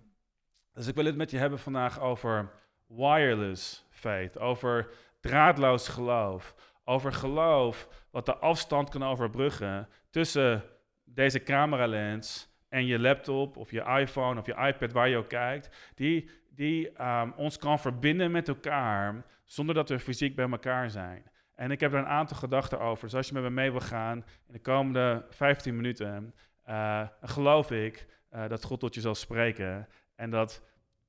Dus 0.73 0.87
ik 0.87 0.95
wil 0.95 1.05
het 1.05 1.17
met 1.17 1.31
je 1.31 1.39
hebben 1.39 1.59
vandaag 1.59 2.01
over 2.01 2.51
wireless 2.87 3.87
faith, 3.91 4.39
over 4.39 4.91
draadloos 5.21 5.89
geloof, 5.89 6.55
over 6.85 7.13
geloof 7.13 7.89
wat 8.11 8.27
de 8.27 8.37
afstand 8.37 8.89
kan 8.89 9.03
overbruggen 9.03 9.89
tussen 10.11 10.65
deze 11.05 11.43
cameralens 11.43 12.49
en 12.69 12.87
je 12.87 12.99
laptop 12.99 13.57
of 13.57 13.71
je 13.71 13.99
iPhone 14.01 14.41
of 14.41 14.47
je 14.47 14.55
iPad 14.55 14.93
waar 14.93 15.09
je 15.09 15.17
ook 15.17 15.29
kijkt, 15.29 15.93
die, 15.95 16.31
die 16.51 17.03
um, 17.05 17.33
ons 17.37 17.59
kan 17.59 17.79
verbinden 17.79 18.31
met 18.31 18.49
elkaar 18.49 19.25
zonder 19.45 19.75
dat 19.75 19.89
we 19.89 19.99
fysiek 19.99 20.35
bij 20.37 20.51
elkaar 20.51 20.91
zijn. 20.91 21.31
En 21.59 21.71
ik 21.71 21.81
heb 21.81 21.93
er 21.93 21.99
een 21.99 22.07
aantal 22.07 22.37
gedachten 22.37 22.81
over. 22.81 23.05
Dus 23.05 23.15
als 23.15 23.29
je 23.29 23.35
met 23.35 23.43
me 23.43 23.50
mee 23.50 23.71
wil 23.71 23.81
gaan 23.81 24.17
in 24.47 24.53
de 24.53 24.61
komende 24.61 25.27
15 25.31 25.77
minuten, 25.77 26.35
uh, 26.69 27.09
geloof 27.21 27.71
ik 27.71 28.07
uh, 28.35 28.49
dat 28.49 28.65
God 28.65 28.81
tot 28.81 28.95
je 28.95 29.00
zal 29.00 29.15
spreken 29.15 29.88
en 30.15 30.31
dat 30.31 30.62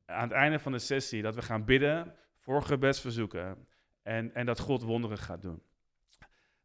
aan 0.06 0.22
het 0.22 0.32
einde 0.32 0.60
van 0.60 0.72
de 0.72 0.80
sessie 0.80 1.22
dat 1.22 1.36
we 1.36 1.42
gaan 1.42 1.66
bidden 1.66 2.16
voor 2.38 2.62
gebedsverzoeken. 2.62 3.68
en, 4.04 4.34
en 4.34 4.46
dat 4.46 4.60
God 4.60 4.84
wonderen 4.84 5.18
gaat 5.18 5.42
doen. 5.42 5.62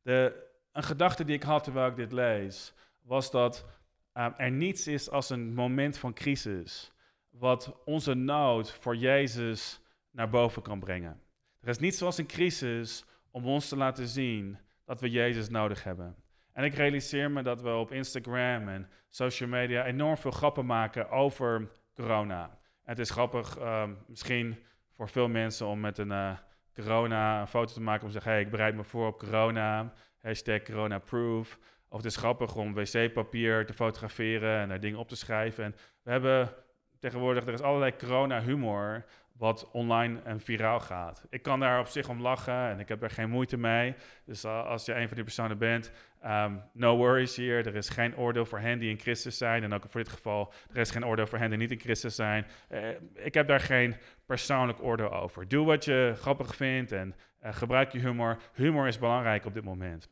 De, 0.02 0.46
een 0.72 0.82
gedachte 0.82 1.24
die 1.24 1.34
ik 1.36 1.42
had 1.42 1.64
terwijl 1.64 1.90
ik 1.90 1.96
dit 1.96 2.12
lees, 2.12 2.74
was 3.02 3.30
dat 3.30 3.66
ehm, 4.12 4.32
er 4.36 4.50
niets 4.50 4.86
is 4.86 5.10
als 5.10 5.30
een 5.30 5.54
moment 5.54 5.98
van 5.98 6.14
crisis 6.14 6.92
wat 7.30 7.82
onze 7.84 8.14
nood 8.14 8.72
voor 8.72 8.96
Jezus 8.96 9.80
naar 10.10 10.30
boven 10.30 10.62
kan 10.62 10.78
brengen. 10.78 11.20
Er 11.60 11.68
is 11.68 11.78
niets 11.78 11.98
zoals 11.98 12.18
een 12.18 12.26
crisis 12.26 13.04
om 13.34 13.46
ons 13.46 13.68
te 13.68 13.76
laten 13.76 14.06
zien 14.06 14.58
dat 14.84 15.00
we 15.00 15.10
Jezus 15.10 15.48
nodig 15.48 15.84
hebben. 15.84 16.16
En 16.52 16.64
ik 16.64 16.74
realiseer 16.74 17.30
me 17.30 17.42
dat 17.42 17.60
we 17.62 17.70
op 17.70 17.92
Instagram 17.92 18.68
en 18.68 18.88
social 19.08 19.48
media 19.48 19.84
enorm 19.84 20.16
veel 20.16 20.30
grappen 20.30 20.66
maken 20.66 21.10
over 21.10 21.70
corona. 21.94 22.58
het 22.82 22.98
is 22.98 23.10
grappig, 23.10 23.58
ehm, 23.58 23.92
misschien 24.06 24.56
voor 24.96 25.08
veel 25.08 25.28
mensen, 25.28 25.66
om 25.66 25.80
met 25.80 25.98
een 25.98 26.10
uh, 26.10 26.32
corona 26.74 27.40
een 27.40 27.46
foto 27.46 27.72
te 27.72 27.80
maken 27.80 28.00
om 28.00 28.06
te 28.06 28.12
zeggen: 28.12 28.32
hey, 28.32 28.40
ik 28.40 28.50
bereid 28.50 28.74
me 28.74 28.84
voor 28.84 29.06
op 29.06 29.18
corona. 29.18 29.92
Hashtag 30.20 30.62
coronaproof. 30.62 31.58
Of 31.88 31.96
het 31.96 32.06
is 32.06 32.16
grappig 32.16 32.56
om 32.56 32.74
wc-papier 32.74 33.66
te 33.66 33.72
fotograferen 33.72 34.60
en 34.60 34.68
daar 34.68 34.80
dingen 34.80 34.98
op 34.98 35.08
te 35.08 35.16
schrijven. 35.16 35.64
En 35.64 35.74
we 36.02 36.10
hebben 36.10 36.54
tegenwoordig, 36.98 37.46
er 37.46 37.52
is 37.52 37.60
allerlei 37.60 37.96
corona-humor 37.96 39.04
wat 39.38 39.70
online 39.70 40.20
en 40.24 40.40
viraal 40.40 40.80
gaat. 40.80 41.26
Ik 41.30 41.42
kan 41.42 41.60
daar 41.60 41.80
op 41.80 41.86
zich 41.86 42.08
om 42.08 42.20
lachen 42.20 42.68
en 42.68 42.80
ik 42.80 42.88
heb 42.88 43.02
er 43.02 43.10
geen 43.10 43.30
moeite 43.30 43.56
mee. 43.56 43.94
Dus 44.24 44.44
als 44.44 44.84
je 44.84 44.94
een 44.94 45.06
van 45.06 45.14
die 45.14 45.24
personen 45.24 45.58
bent, 45.58 45.92
um, 46.24 46.62
no 46.72 46.96
worries 46.96 47.36
hier. 47.36 47.66
Er 47.66 47.74
is 47.74 47.88
geen 47.88 48.16
oordeel 48.16 48.44
voor 48.44 48.58
hen 48.58 48.78
die 48.78 48.90
in 48.90 48.98
Christus 48.98 49.38
zijn. 49.38 49.62
En 49.62 49.72
ook 49.72 49.84
voor 49.88 50.02
dit 50.02 50.12
geval, 50.12 50.52
er 50.72 50.76
is 50.76 50.90
geen 50.90 51.06
oordeel 51.06 51.26
voor 51.26 51.38
hen 51.38 51.48
die 51.50 51.58
niet 51.58 51.70
in 51.70 51.80
Christus 51.80 52.14
zijn. 52.14 52.46
Uh, 52.70 52.88
ik 53.14 53.34
heb 53.34 53.48
daar 53.48 53.60
geen 53.60 53.96
persoonlijk 54.26 54.82
oordeel 54.82 55.12
over. 55.12 55.48
Doe 55.48 55.66
wat 55.66 55.84
je 55.84 56.12
grappig 56.16 56.54
vindt 56.54 56.92
en 56.92 57.14
uh, 57.44 57.52
gebruik 57.52 57.92
je 57.92 57.98
humor. 57.98 58.38
Humor 58.52 58.86
is 58.86 58.98
belangrijk 58.98 59.44
op 59.44 59.54
dit 59.54 59.64
moment. 59.64 60.08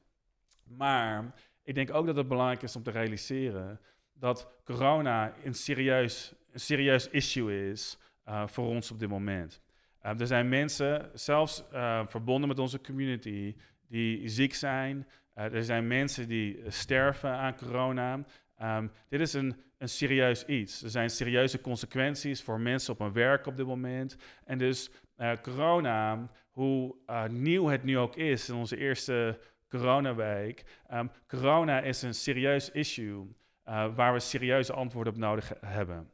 Maar 0.65 1.33
ik 1.63 1.75
denk 1.75 1.95
ook 1.95 2.07
dat 2.07 2.17
het 2.17 2.29
belangrijk 2.29 2.63
is 2.63 2.77
om 2.77 2.83
te 2.83 2.91
realiseren 2.91 3.81
dat 4.13 4.49
corona 4.65 5.33
een 5.45 5.55
serieus, 5.55 6.35
een 6.53 6.61
serieus 6.61 7.09
issue 7.09 7.71
is 7.71 7.99
uh, 8.29 8.47
voor 8.47 8.67
ons 8.67 8.91
op 8.91 8.99
dit 8.99 9.09
moment. 9.09 9.61
Uh, 10.03 10.21
er 10.21 10.27
zijn 10.27 10.49
mensen, 10.49 11.11
zelfs 11.15 11.65
uh, 11.73 12.07
verbonden 12.07 12.49
met 12.49 12.59
onze 12.59 12.81
community, 12.81 13.57
die 13.89 14.29
ziek 14.29 14.55
zijn. 14.55 15.07
er 15.35 15.65
zijn 15.65 15.87
mensen 15.87 16.29
die 16.29 16.61
sterven 16.67 17.31
aan 17.31 17.57
corona. 17.57 18.25
Um, 18.63 18.91
dit 19.09 19.21
is 19.21 19.33
een, 19.33 19.57
een 19.79 19.89
serieus 19.89 20.45
iets. 20.45 20.83
Er 20.83 20.91
zijn 20.91 21.11
serieuze 21.11 21.61
consequenties 21.61 22.43
voor 22.43 22.61
mensen 22.61 22.93
op 22.93 22.99
hun 22.99 23.13
werk 23.13 23.47
op 23.47 23.57
dit 23.57 23.67
moment. 23.67 24.17
En 24.45 24.59
dus 24.59 24.91
corona, 25.43 26.29
hoe 26.51 26.97
nieuw 27.31 27.67
het 27.67 27.83
nu 27.83 27.99
ook 27.99 28.17
is 28.17 28.49
in 28.49 28.55
onze 28.55 28.77
eerste 28.77 29.39
coronaweek, 29.69 30.65
um, 30.93 31.11
corona 31.27 31.81
is 31.81 32.03
een 32.03 32.15
serieus 32.15 32.71
issue 32.71 33.27
waar 33.95 34.13
we 34.13 34.21
serieuze 34.21 34.73
antwoorden 34.73 35.13
op 35.13 35.19
nodig 35.19 35.53
hebben. 35.61 36.11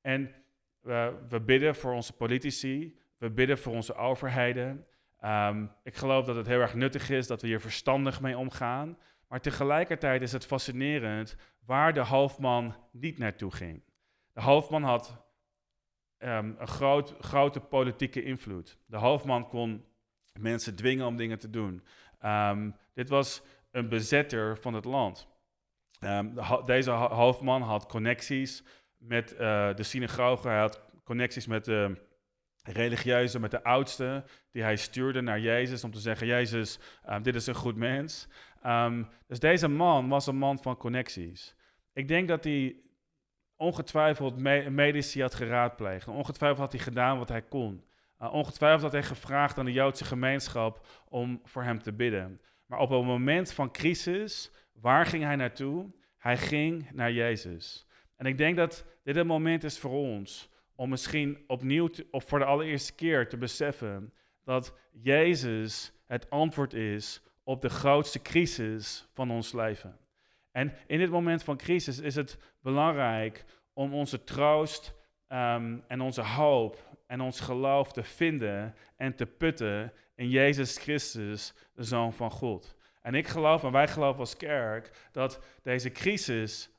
En 0.00 0.34
we, 0.82 1.40
bidden 1.46 1.74
voor 1.74 1.92
onze 1.92 2.12
politici, 2.12 2.98
we 3.18 3.30
bidden 3.30 3.58
voor 3.58 3.72
onze 3.72 3.94
overheden. 3.94 4.86
Um, 5.24 5.72
ik 5.82 5.96
geloof 5.96 6.24
dat 6.24 6.36
het 6.36 6.46
heel 6.46 6.60
erg 6.60 6.74
nuttig 6.74 7.10
is 7.10 7.26
dat 7.26 7.40
we 7.40 7.46
hier 7.46 7.60
verstandig 7.60 8.20
mee 8.20 8.38
omgaan. 8.38 8.98
Maar 9.28 9.40
tegelijkertijd 9.40 10.22
is 10.22 10.32
het 10.32 10.46
fascinerend 10.46 11.36
waar 11.66 11.92
de 11.92 12.04
hoofdman 12.04 12.76
niet 12.90 13.18
naartoe 13.18 13.52
ging. 13.52 13.82
De 14.32 14.40
hoofdman 14.40 14.82
had 14.82 15.24
um, 16.18 16.56
een 16.58 16.68
groot, 16.68 17.14
grote 17.20 17.60
politieke 17.60 18.22
invloed. 18.22 18.78
De 18.86 18.96
hoofdman 18.96 19.48
kon 19.48 19.84
mensen 20.40 20.76
dwingen 20.76 21.06
om 21.06 21.16
dingen 21.16 21.38
te 21.38 21.50
doen. 21.50 21.82
Um, 22.24 22.76
dit 22.94 23.08
was 23.08 23.42
een 23.70 23.88
bezetter 23.88 24.58
van 24.58 24.74
het 24.74 24.84
land. 24.84 25.28
deze 26.64 26.90
hoofdman 26.90 27.62
had 27.62 27.86
connecties 27.86 28.64
met 29.02 29.32
uh, 29.32 29.74
de 29.74 29.82
synagoge. 29.82 30.48
Hij 30.48 30.58
had 30.58 30.82
connecties 31.04 31.46
met 31.46 31.64
de 31.64 32.10
religieuze, 32.62 33.40
met 33.40 33.50
de 33.50 33.64
oudsten, 33.64 34.24
die 34.50 34.62
hij 34.62 34.76
stuurde 34.76 35.20
naar 35.20 35.40
Jezus 35.40 35.84
om 35.84 35.90
te 35.90 36.00
zeggen, 36.00 36.26
Jezus, 36.26 36.78
um, 37.10 37.22
dit 37.22 37.34
is 37.34 37.46
een 37.46 37.54
goed 37.54 37.76
mens. 37.76 38.28
Um, 38.66 39.08
dus 39.26 39.38
deze 39.38 39.68
man 39.68 40.08
was 40.08 40.26
een 40.26 40.36
man 40.36 40.58
van 40.58 40.76
connecties. 40.76 41.56
Ik 41.92 42.08
denk 42.08 42.28
dat 42.28 42.44
hij 42.44 42.76
ongetwijfeld 43.56 44.38
me 44.38 44.70
medici 44.70 45.20
had 45.20 45.34
geraadpleegd. 45.34 46.08
Ongetwijfeld 46.08 46.60
had 46.60 46.72
hij 46.72 46.80
gedaan 46.80 47.18
wat 47.18 47.28
hij 47.28 47.42
kon. 47.42 47.84
Uh, 48.20 48.32
ongetwijfeld 48.32 48.82
had 48.82 48.92
hij 48.92 49.02
gevraagd 49.02 49.58
aan 49.58 49.64
de 49.64 49.72
Joodse 49.72 50.04
gemeenschap 50.04 50.86
om 51.08 51.40
voor 51.44 51.62
hem 51.62 51.82
te 51.82 51.92
bidden. 51.92 52.40
Maar 52.66 52.78
op 52.78 52.90
een 52.90 53.04
moment 53.04 53.52
van 53.52 53.72
crisis, 53.72 54.50
waar 54.72 55.06
ging 55.06 55.24
hij 55.24 55.36
naartoe? 55.36 55.90
Hij 56.18 56.36
ging 56.36 56.90
naar 56.92 57.12
Jezus. 57.12 57.86
En 58.22 58.28
ik 58.28 58.38
denk 58.38 58.56
dat 58.56 58.84
dit 59.04 59.16
een 59.16 59.26
moment 59.26 59.64
is 59.64 59.78
voor 59.78 59.90
ons 59.90 60.50
om 60.74 60.88
misschien 60.88 61.44
opnieuw, 61.46 61.88
of 62.10 62.24
voor 62.24 62.38
de 62.38 62.44
allereerste 62.44 62.94
keer 62.94 63.28
te 63.28 63.36
beseffen 63.36 64.12
dat 64.44 64.74
Jezus 64.92 65.92
het 66.06 66.30
antwoord 66.30 66.74
is 66.74 67.22
op 67.44 67.60
de 67.60 67.68
grootste 67.68 68.22
crisis 68.22 69.08
van 69.12 69.30
ons 69.30 69.52
leven. 69.52 69.96
En 70.52 70.74
in 70.86 70.98
dit 70.98 71.10
moment 71.10 71.42
van 71.42 71.56
crisis 71.56 71.98
is 71.98 72.14
het 72.14 72.38
belangrijk 72.60 73.44
om 73.72 73.94
onze 73.94 74.24
troost 74.24 74.94
ehm, 75.28 75.78
en 75.88 76.00
onze 76.00 76.22
hoop 76.22 76.96
en 77.06 77.20
ons 77.20 77.40
geloof 77.40 77.92
te 77.92 78.02
vinden 78.02 78.74
en 78.96 79.14
te 79.14 79.26
putten 79.26 79.92
in 80.14 80.28
Jezus 80.28 80.78
Christus, 80.78 81.54
de 81.74 81.82
Zoon 81.82 82.12
van 82.12 82.30
God. 82.30 82.76
En 83.00 83.14
ik 83.14 83.26
geloof, 83.26 83.64
en 83.64 83.72
wij 83.72 83.88
geloven 83.88 84.20
als 84.20 84.36
kerk, 84.36 84.90
dat 85.12 85.40
deze 85.62 85.90
crisis 85.90 86.71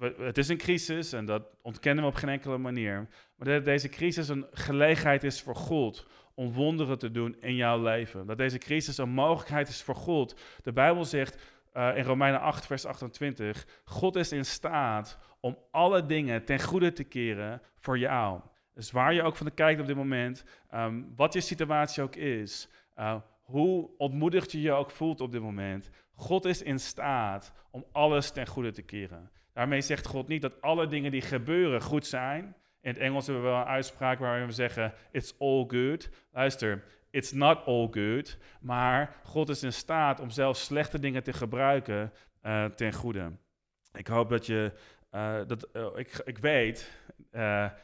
het 0.00 0.38
is 0.38 0.48
een 0.48 0.56
crisis 0.56 1.12
en 1.12 1.24
dat 1.24 1.42
ontkennen 1.62 2.04
we 2.04 2.10
op 2.10 2.16
geen 2.16 2.30
enkele 2.30 2.58
manier. 2.58 3.08
Maar 3.36 3.48
dat 3.48 3.64
deze 3.64 3.88
crisis 3.88 4.28
een 4.28 4.46
gelegenheid 4.52 5.24
is 5.24 5.42
voor 5.42 5.56
God 5.56 6.06
om 6.34 6.52
wonderen 6.52 6.98
te 6.98 7.10
doen 7.10 7.36
in 7.40 7.54
jouw 7.54 7.82
leven. 7.82 8.26
Dat 8.26 8.38
deze 8.38 8.58
crisis 8.58 8.98
een 8.98 9.10
mogelijkheid 9.10 9.68
is 9.68 9.82
voor 9.82 9.94
God. 9.94 10.40
De 10.62 10.72
Bijbel 10.72 11.04
zegt 11.04 11.42
uh, 11.74 11.96
in 11.96 12.04
Romeinen 12.04 12.40
8, 12.40 12.66
vers 12.66 12.86
28: 12.86 13.66
God 13.84 14.16
is 14.16 14.32
in 14.32 14.44
staat 14.44 15.18
om 15.40 15.58
alle 15.70 16.06
dingen 16.06 16.44
ten 16.44 16.60
goede 16.60 16.92
te 16.92 17.04
keren 17.04 17.62
voor 17.78 17.98
jou. 17.98 18.40
Dus 18.74 18.90
waar 18.90 19.14
je 19.14 19.22
ook 19.22 19.36
van 19.36 19.54
kijkt 19.54 19.80
op 19.80 19.86
dit 19.86 19.96
moment, 19.96 20.44
um, 20.74 21.12
wat 21.16 21.32
je 21.32 21.40
situatie 21.40 22.02
ook 22.02 22.16
is, 22.16 22.68
uh, 22.98 23.16
hoe 23.42 23.90
ontmoedigd 23.96 24.52
je 24.52 24.60
je 24.60 24.72
ook 24.72 24.90
voelt 24.90 25.20
op 25.20 25.32
dit 25.32 25.40
moment, 25.40 25.90
God 26.14 26.44
is 26.44 26.62
in 26.62 26.80
staat 26.80 27.52
om 27.70 27.84
alles 27.92 28.30
ten 28.30 28.46
goede 28.46 28.72
te 28.72 28.82
keren. 28.82 29.30
Daarmee 29.60 29.80
zegt 29.80 30.06
God 30.06 30.28
niet 30.28 30.42
dat 30.42 30.60
alle 30.60 30.86
dingen 30.86 31.10
die 31.10 31.20
gebeuren 31.20 31.82
goed 31.82 32.06
zijn. 32.06 32.44
In 32.80 32.90
het 32.90 32.98
Engels 32.98 33.26
hebben 33.26 33.44
we 33.44 33.50
wel 33.50 33.60
een 33.60 33.66
uitspraak 33.66 34.18
waarin 34.18 34.46
we 34.46 34.52
zeggen: 34.52 34.94
It's 35.10 35.34
all 35.38 35.64
good. 35.68 36.10
Luister, 36.32 36.84
it's 37.10 37.32
not 37.32 37.64
all 37.64 37.88
good. 37.90 38.38
Maar 38.60 39.16
God 39.24 39.48
is 39.48 39.62
in 39.62 39.72
staat 39.72 40.20
om 40.20 40.30
zelfs 40.30 40.64
slechte 40.64 40.98
dingen 40.98 41.22
te 41.22 41.32
gebruiken 41.32 42.12
uh, 42.42 42.64
ten 42.64 42.92
goede. 42.92 43.32
Ik 43.92 44.06
hoop 44.06 44.28
dat 44.30 44.46
je. 44.46 44.72
Uh, 45.12 45.38
dat, 45.46 45.68
uh, 45.72 45.86
ik, 45.94 46.20
ik 46.24 46.38
weet 46.38 46.90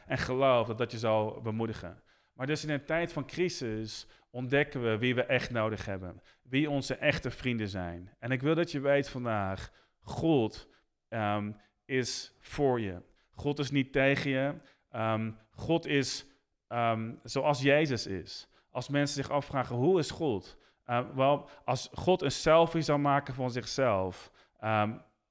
en 0.07 0.17
geloof 0.17 0.67
dat 0.67 0.77
dat 0.77 0.91
je 0.91 0.97
zal 0.97 1.41
bemoedigen. 1.41 2.01
Maar 2.33 2.47
dus 2.47 2.63
in 2.63 2.69
een 2.69 2.85
tijd 2.85 3.13
van 3.13 3.25
crisis 3.25 4.07
ontdekken 4.29 4.83
we 4.83 4.97
wie 4.97 5.15
we 5.15 5.23
echt 5.23 5.51
nodig 5.51 5.85
hebben. 5.85 6.21
Wie 6.41 6.69
onze 6.69 6.95
echte 6.95 7.31
vrienden 7.31 7.69
zijn. 7.69 8.13
En 8.19 8.31
ik 8.31 8.41
wil 8.41 8.55
dat 8.55 8.71
je 8.71 8.79
weet 8.79 9.09
vandaag: 9.09 9.71
God 9.99 10.75
um, 11.09 11.55
is 11.87 12.33
voor 12.39 12.81
je. 12.81 13.01
God 13.35 13.59
is 13.59 13.71
niet 13.71 13.91
tegen 13.91 14.29
je. 14.29 14.53
Um, 14.95 15.37
God 15.51 15.85
is 15.85 16.25
um, 16.69 17.19
zoals 17.23 17.61
Jezus 17.61 18.07
is. 18.07 18.47
Als 18.71 18.89
mensen 18.89 19.23
zich 19.23 19.31
afvragen, 19.31 19.75
hoe 19.75 19.99
is 19.99 20.11
God? 20.11 20.57
Uh, 20.87 20.99
wel, 21.15 21.49
als 21.65 21.89
God 21.93 22.21
een 22.21 22.31
selfie 22.31 22.81
zou 22.81 22.99
maken 22.99 23.33
van 23.33 23.51
zichzelf, 23.51 24.31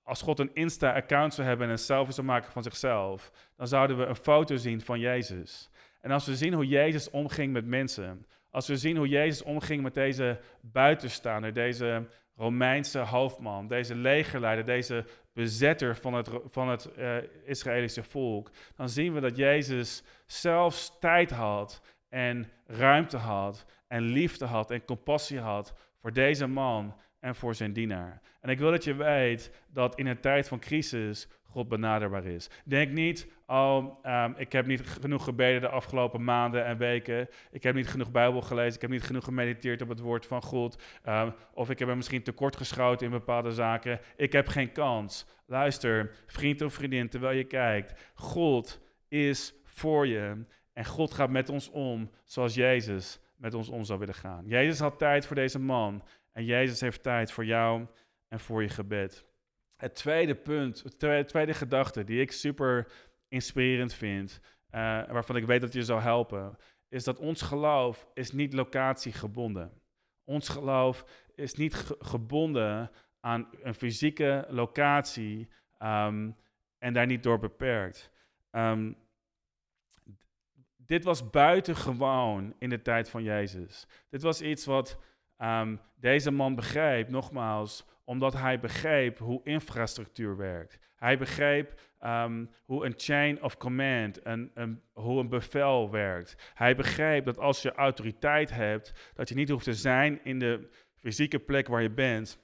als 0.03 0.23
God 0.23 0.39
een 0.39 0.55
Insta-account 0.55 1.35
zou 1.35 1.47
hebben 1.49 1.67
en 1.67 1.73
een 1.73 1.79
selfie 1.79 2.15
zou 2.15 2.27
maken 2.27 2.53
van 2.53 2.63
zichzelf, 2.63 3.33
dan 3.57 3.69
zouden 3.69 3.99
we 3.99 4.05
een 4.05 4.17
foto 4.17 4.57
zien 4.57 4.81
van 4.81 5.01
Jezus. 5.01 5.71
En 6.01 6.11
als 6.11 6.27
we 6.27 6.37
zien 6.37 6.53
hoe 6.53 6.67
Jezus 6.67 7.11
omging 7.11 7.53
met 7.53 7.67
mensen, 7.67 8.27
als 8.51 8.67
we 8.67 8.77
zien 8.77 8.97
hoe 8.97 9.09
Jezus 9.09 9.43
omging 9.43 9.83
met 9.83 9.95
deze 9.95 10.41
buitenstaander, 10.61 11.53
deze 11.53 12.07
Romeinse 12.37 12.99
hoofdman, 12.99 13.69
deze 13.69 13.95
legerleider, 13.95 14.64
deze 14.64 15.05
bezetter 15.33 15.97
van 15.97 16.14
het, 16.14 16.31
van 16.50 16.69
het 16.69 16.90
uh, 16.99 17.16
Israëlische 17.45 18.02
volk, 18.02 18.50
dan 18.76 18.88
zien 18.88 19.14
we 19.14 19.21
dat 19.21 19.37
Jezus 19.37 20.02
zelfs 20.26 20.97
tijd 21.00 21.31
had 21.31 21.83
en 22.09 22.50
ruimte 22.66 23.16
had 23.16 23.66
en 23.87 24.02
liefde 24.02 24.45
had 24.45 24.71
en 24.71 24.85
compassie 24.85 25.40
had 25.40 25.75
voor 26.00 26.12
deze 26.12 26.47
man 26.47 26.95
en 27.21 27.35
voor 27.35 27.55
zijn 27.55 27.73
dienaar. 27.73 28.21
En 28.41 28.51
ik 28.51 28.59
wil 28.59 28.71
dat 28.71 28.85
je 28.85 28.95
weet 28.95 29.51
dat 29.73 29.99
in 29.99 30.07
een 30.07 30.21
tijd 30.21 30.49
van 30.49 30.59
crisis 30.59 31.29
God 31.57 31.69
benaderbaar 31.69 32.25
is. 32.25 32.51
Denk 32.65 32.93
niet, 32.93 33.27
oh, 33.47 34.05
um, 34.05 34.35
ik 34.37 34.53
heb 34.53 34.67
niet 34.67 34.81
genoeg 34.81 35.25
gebeden 35.25 35.61
de 35.61 35.69
afgelopen 35.69 36.25
maanden 36.25 36.65
en 36.65 36.79
weken. 36.79 37.29
Ik 37.51 37.63
heb 37.63 37.75
niet 37.75 37.89
genoeg 37.89 38.11
Bijbel 38.11 38.43
gelezen. 38.43 38.75
Ik 38.75 38.81
heb 38.81 38.91
niet 38.91 39.03
genoeg 39.03 39.25
gemediteerd 39.25 39.83
op 39.83 39.89
het 39.89 40.01
woord 40.01 40.27
van 40.27 40.43
God. 40.43 40.83
Um, 41.09 41.35
of 41.53 41.71
ik 41.71 41.79
heb 41.79 41.89
er 41.89 41.97
misschien 41.97 42.23
tekort 42.23 42.57
geschoten 42.57 43.07
in 43.07 43.13
bepaalde 43.13 43.51
zaken. 43.51 44.01
Ik 44.17 44.33
heb 44.33 44.49
geen 44.49 44.73
kans. 44.73 45.27
Luister, 45.47 46.11
vriend 46.27 46.63
of 46.63 46.75
vriendin, 46.75 47.09
terwijl 47.09 47.37
je 47.37 47.45
kijkt. 47.45 48.13
God 48.15 48.81
is 49.09 49.55
voor 49.65 50.07
je. 50.07 50.45
En 50.73 50.85
God 50.85 51.15
gaat 51.15 51.31
met 51.31 51.49
ons 51.49 51.71
om 51.71 52.11
zoals 52.25 52.55
Jezus 52.55 53.21
met 53.37 53.55
ons 53.55 53.69
om 53.69 53.85
zou 53.85 53.99
willen 53.99 54.15
gaan. 54.15 54.45
Jezus 54.47 54.79
had 54.79 54.99
tijd 54.99 55.27
voor 55.27 55.37
deze 55.37 55.59
man. 55.59 56.03
En 56.37 56.45
Jezus 56.45 56.81
heeft 56.81 57.02
tijd 57.02 57.33
voor 57.33 57.45
jou 57.45 57.87
en 58.28 58.40
voor 58.40 58.62
je 58.62 58.69
gebed. 58.69 59.26
Het 59.76 59.95
tweede 59.95 60.35
punt, 60.35 61.00
de 61.00 61.25
tweede 61.26 61.55
gedachte 61.55 62.05
die 62.05 62.21
ik 62.21 62.33
super 62.33 62.93
inspirerend 63.28 63.95
vind, 63.95 64.40
uh, 64.71 64.81
waarvan 65.09 65.37
ik 65.37 65.47
weet 65.47 65.61
dat 65.61 65.73
je 65.73 65.85
zou 65.85 66.00
helpen, 66.00 66.57
is 66.88 67.05
dat 67.05 67.19
ons 67.19 67.43
geloof 67.43 68.09
is 68.14 68.33
niet 68.33 68.52
locatiegebonden. 68.52 69.81
Ons 70.25 70.49
geloof 70.49 71.05
is 71.35 71.55
niet 71.55 71.75
gebonden 71.99 72.90
aan 73.21 73.49
een 73.62 73.75
fysieke 73.75 74.47
locatie 74.49 75.49
um, 75.78 76.37
en 76.78 76.93
daar 76.93 77.07
niet 77.07 77.23
door 77.23 77.38
beperkt. 77.38 78.11
Um, 78.50 78.97
dit 80.76 81.05
was 81.05 81.31
buitengewoon 81.31 82.55
in 82.59 82.69
de 82.69 82.83
tijd 82.83 83.11
van 83.11 83.23
Jezus. 83.23 83.87
Dit 84.09 84.23
was 84.23 84.40
iets 84.40 84.64
wat 84.64 84.99
um, 85.38 85.81
deze 86.00 86.31
man 86.31 86.55
begreep, 86.55 87.09
nogmaals, 87.09 87.87
omdat 88.05 88.33
hij 88.33 88.61
begreep 88.61 89.19
hoe 89.19 89.40
infrastructuur 89.45 90.37
werkt. 90.37 90.78
Hij 90.97 91.19
begreep 91.19 91.81
um, 92.05 92.50
hoe 92.64 92.87
een 92.87 92.95
chain 92.97 93.43
of 93.43 93.57
command, 93.57 94.26
een, 94.26 94.83
hoe 94.93 95.21
een 95.21 95.28
bevel 95.28 95.90
werkt. 95.90 96.52
Hij 96.55 96.76
begreep 96.76 97.25
dat 97.25 97.38
als 97.38 97.62
je 97.62 97.73
autoriteit 97.73 98.50
hebt, 98.50 99.12
dat 99.14 99.28
je 99.28 99.35
niet 99.35 99.49
hoeft 99.49 99.64
te 99.64 99.75
zijn 99.75 100.25
in 100.25 100.38
de 100.38 100.69
fysieke 100.95 101.38
plek 101.38 101.69
waar 101.69 101.83
je 101.83 101.90
bent 101.90 102.38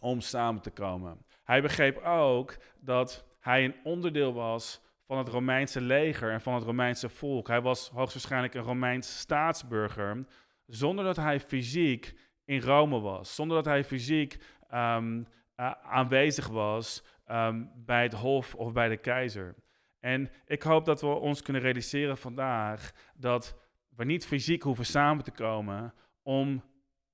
om 0.00 0.20
samen 0.20 0.62
te 0.62 0.70
komen. 0.70 1.24
Hij 1.44 1.62
begreep 1.62 1.98
ook 1.98 2.56
dat 2.80 3.26
hij 3.40 3.64
een 3.64 3.74
onderdeel 3.84 4.32
was 4.32 4.82
van 5.06 5.18
het 5.18 5.28
Romeinse 5.28 5.80
leger 5.80 6.30
en 6.30 6.40
van 6.40 6.54
het 6.54 6.64
Romeinse 6.64 7.08
volk. 7.08 7.48
Hij 7.48 7.60
was 7.60 7.88
hoogstwaarschijnlijk 7.88 8.54
een 8.54 8.62
Romeins 8.62 9.18
staatsburger, 9.18 10.24
zonder 10.70 11.04
dat 11.04 11.16
hij 11.16 11.40
fysiek 11.40 12.14
in 12.44 12.60
Rome 12.60 13.00
was, 13.00 13.34
zonder 13.34 13.56
dat 13.56 13.64
hij 13.64 13.84
fysiek 13.84 14.38
um, 14.74 15.18
uh, 15.56 15.70
aanwezig 15.82 16.48
was 16.48 17.04
um, 17.30 17.70
bij 17.76 18.02
het 18.02 18.12
hof 18.12 18.54
of 18.54 18.72
bij 18.72 18.88
de 18.88 18.96
keizer. 18.96 19.54
En 20.00 20.30
ik 20.46 20.62
hoop 20.62 20.84
dat 20.84 21.00
we 21.00 21.06
ons 21.06 21.42
kunnen 21.42 21.62
realiseren 21.62 22.18
vandaag 22.18 22.92
dat 23.14 23.58
we 23.96 24.04
niet 24.04 24.26
fysiek 24.26 24.62
hoeven 24.62 24.86
samen 24.86 25.24
te 25.24 25.30
komen 25.30 25.94
om 26.22 26.64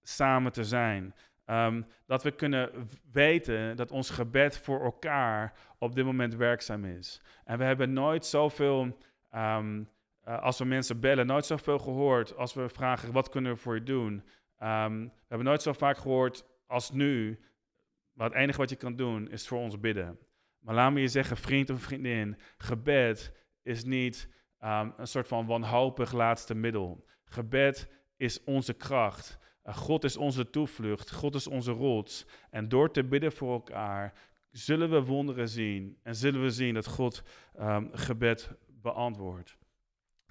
samen 0.02 0.52
te 0.52 0.64
zijn. 0.64 1.14
Um, 1.46 1.86
dat 2.06 2.22
we 2.22 2.30
kunnen 2.30 2.88
weten 3.12 3.76
dat 3.76 3.90
ons 3.90 4.10
gebed 4.10 4.58
voor 4.58 4.84
elkaar 4.84 5.52
op 5.78 5.94
dit 5.94 6.04
moment 6.04 6.34
werkzaam 6.34 6.84
is. 6.84 7.22
En 7.44 7.58
we 7.58 7.64
hebben 7.64 7.92
nooit 7.92 8.26
zoveel, 8.26 8.98
um, 9.34 9.88
uh, 10.28 10.42
als 10.42 10.58
we 10.58 10.64
mensen 10.64 11.00
bellen, 11.00 11.26
nooit 11.26 11.46
zoveel 11.46 11.78
gehoord 11.78 12.36
als 12.36 12.54
we 12.54 12.68
vragen: 12.68 13.12
wat 13.12 13.28
kunnen 13.28 13.52
we 13.52 13.58
voor 13.58 13.74
je 13.74 13.82
doen? 13.82 14.12
Um, 14.62 15.04
we 15.04 15.24
hebben 15.28 15.46
nooit 15.46 15.62
zo 15.62 15.72
vaak 15.72 15.98
gehoord 15.98 16.44
als 16.66 16.90
nu. 16.90 17.40
Maar 18.12 18.28
het 18.28 18.38
enige 18.38 18.58
wat 18.58 18.70
je 18.70 18.76
kan 18.76 18.96
doen 18.96 19.30
is 19.30 19.48
voor 19.48 19.58
ons 19.58 19.80
bidden. 19.80 20.18
Maar 20.58 20.74
laat 20.74 20.92
me 20.92 21.00
je 21.00 21.08
zeggen, 21.08 21.36
vriend 21.36 21.70
of 21.70 21.80
vriendin, 21.80 22.36
gebed 22.58 23.32
is 23.62 23.84
niet 23.84 24.28
um, 24.64 24.94
een 24.96 25.06
soort 25.06 25.28
van 25.28 25.46
wanhopig 25.46 26.12
laatste 26.12 26.54
middel. 26.54 27.06
Gebed 27.24 27.88
is 28.16 28.44
onze 28.44 28.74
kracht. 28.74 29.38
Uh, 29.64 29.76
God 29.76 30.04
is 30.04 30.16
onze 30.16 30.50
toevlucht. 30.50 31.12
God 31.12 31.34
is 31.34 31.46
onze 31.46 31.72
rots. 31.72 32.26
En 32.50 32.68
door 32.68 32.90
te 32.90 33.04
bidden 33.04 33.32
voor 33.32 33.52
elkaar 33.52 34.12
zullen 34.50 34.90
we 34.90 35.02
wonderen 35.02 35.48
zien. 35.48 35.98
En 36.02 36.14
zullen 36.14 36.42
we 36.42 36.50
zien 36.50 36.74
dat 36.74 36.86
God 36.86 37.22
um, 37.60 37.90
gebed 37.92 38.50
beantwoordt. 38.66 39.58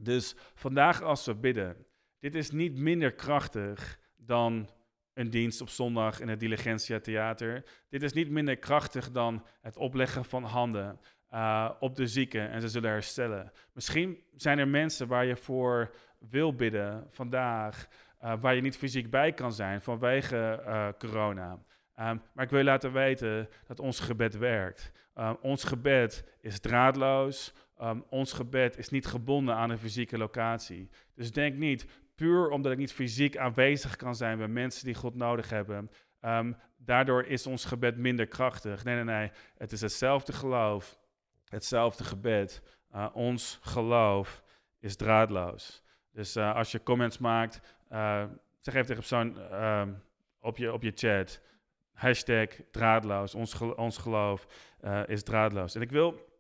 Dus 0.02 0.36
vandaag 0.54 1.02
als 1.02 1.26
we 1.26 1.36
bidden, 1.36 1.86
dit 2.20 2.36
is 2.36 2.52
niet 2.52 2.78
minder 2.78 3.14
krachtig 3.14 4.00
dan 4.16 4.70
een 5.14 5.30
dienst 5.30 5.62
op 5.62 5.70
zondag 5.70 6.20
in 6.20 6.28
het 6.28 6.40
Diligentia 6.40 7.00
Theater. 7.00 7.64
Dit 7.90 8.04
is 8.04 8.14
niet 8.14 8.30
minder 8.30 8.58
krachtig 8.58 9.12
dan 9.12 9.46
het 9.62 9.78
opleggen 9.78 10.26
van 10.26 10.44
handen 10.44 11.00
uh, 11.34 11.72
op 11.80 11.96
de 11.96 12.08
zieken 12.08 12.50
en 12.50 12.62
ze 12.62 12.70
zullen 12.70 12.90
herstellen. 12.90 13.52
Misschien 13.74 14.24
zijn 14.36 14.60
er 14.60 14.68
mensen 14.68 15.08
waar 15.08 15.26
je 15.26 15.36
voor 15.36 15.96
wil 16.20 16.56
bidden 16.56 17.08
vandaag, 17.10 17.88
uh, 18.24 18.34
waar 18.42 18.56
je 18.56 18.62
niet 18.62 18.78
fysiek 18.78 19.10
bij 19.10 19.34
kan 19.34 19.54
zijn 19.54 19.82
vanwege 19.82 20.64
uh, 20.66 20.88
corona. 20.98 21.60
Um, 22.00 22.22
maar 22.34 22.46
ik 22.46 22.50
wil 22.50 22.64
laten 22.64 22.94
weten 22.94 23.50
dat 23.68 23.80
ons 23.80 24.00
gebed 24.00 24.38
werkt. 24.38 24.92
Um, 25.16 25.38
ons 25.42 25.64
gebed 25.64 26.24
is 26.42 26.60
draadloos. 26.60 27.54
Um, 27.82 28.06
ons 28.10 28.34
gebed 28.34 28.78
is 28.78 28.90
niet 28.90 29.06
gebonden 29.06 29.56
aan 29.56 29.70
een 29.70 29.78
fysieke 29.78 30.18
locatie. 30.18 30.90
Dus 31.16 31.32
denk 31.32 31.56
niet, 31.56 31.88
puur 32.16 32.50
omdat 32.50 32.72
ik 32.72 32.78
niet 32.78 32.94
fysiek 32.94 33.38
aanwezig 33.38 33.96
kan 33.96 34.16
zijn 34.16 34.38
bij 34.38 34.48
mensen 34.48 34.86
die 34.86 34.96
God 34.96 35.16
nodig 35.16 35.50
hebben. 35.50 35.90
Daardoor 36.78 37.26
is 37.26 37.48
ons 37.48 37.66
gebed 37.66 37.98
minder 37.98 38.28
krachtig. 38.28 38.84
Nee, 38.84 38.96
nee, 38.96 39.04
nee. 39.04 39.32
Het 39.58 39.72
is 39.72 39.82
hetzelfde 39.82 40.34
geloof, 40.34 41.00
hetzelfde 41.46 42.04
gebed. 42.04 42.62
Uh, 42.96 43.08
ons 43.14 43.60
geloof 43.62 44.44
is 44.80 44.96
draadloos. 44.96 45.84
Dus 46.12 46.36
uh, 46.36 46.56
als 46.56 46.72
je 46.72 46.84
comments 46.84 47.18
maakt, 47.18 47.78
uh, 47.92 48.24
zeg 48.60 48.74
even 48.74 49.02
tegen 49.02 50.04
op, 50.40 50.58
je, 50.58 50.74
op 50.74 50.84
je 50.84 50.92
chat. 50.96 51.42
Hashtag 51.96 52.48
draadloos. 52.72 53.36
Ons, 53.36 53.62
ons 53.62 53.98
geloof 53.98 54.48
is 55.06 55.24
draadloos. 55.24 55.76
En 55.76 55.82
ik 55.82 55.92
wil 55.92 56.34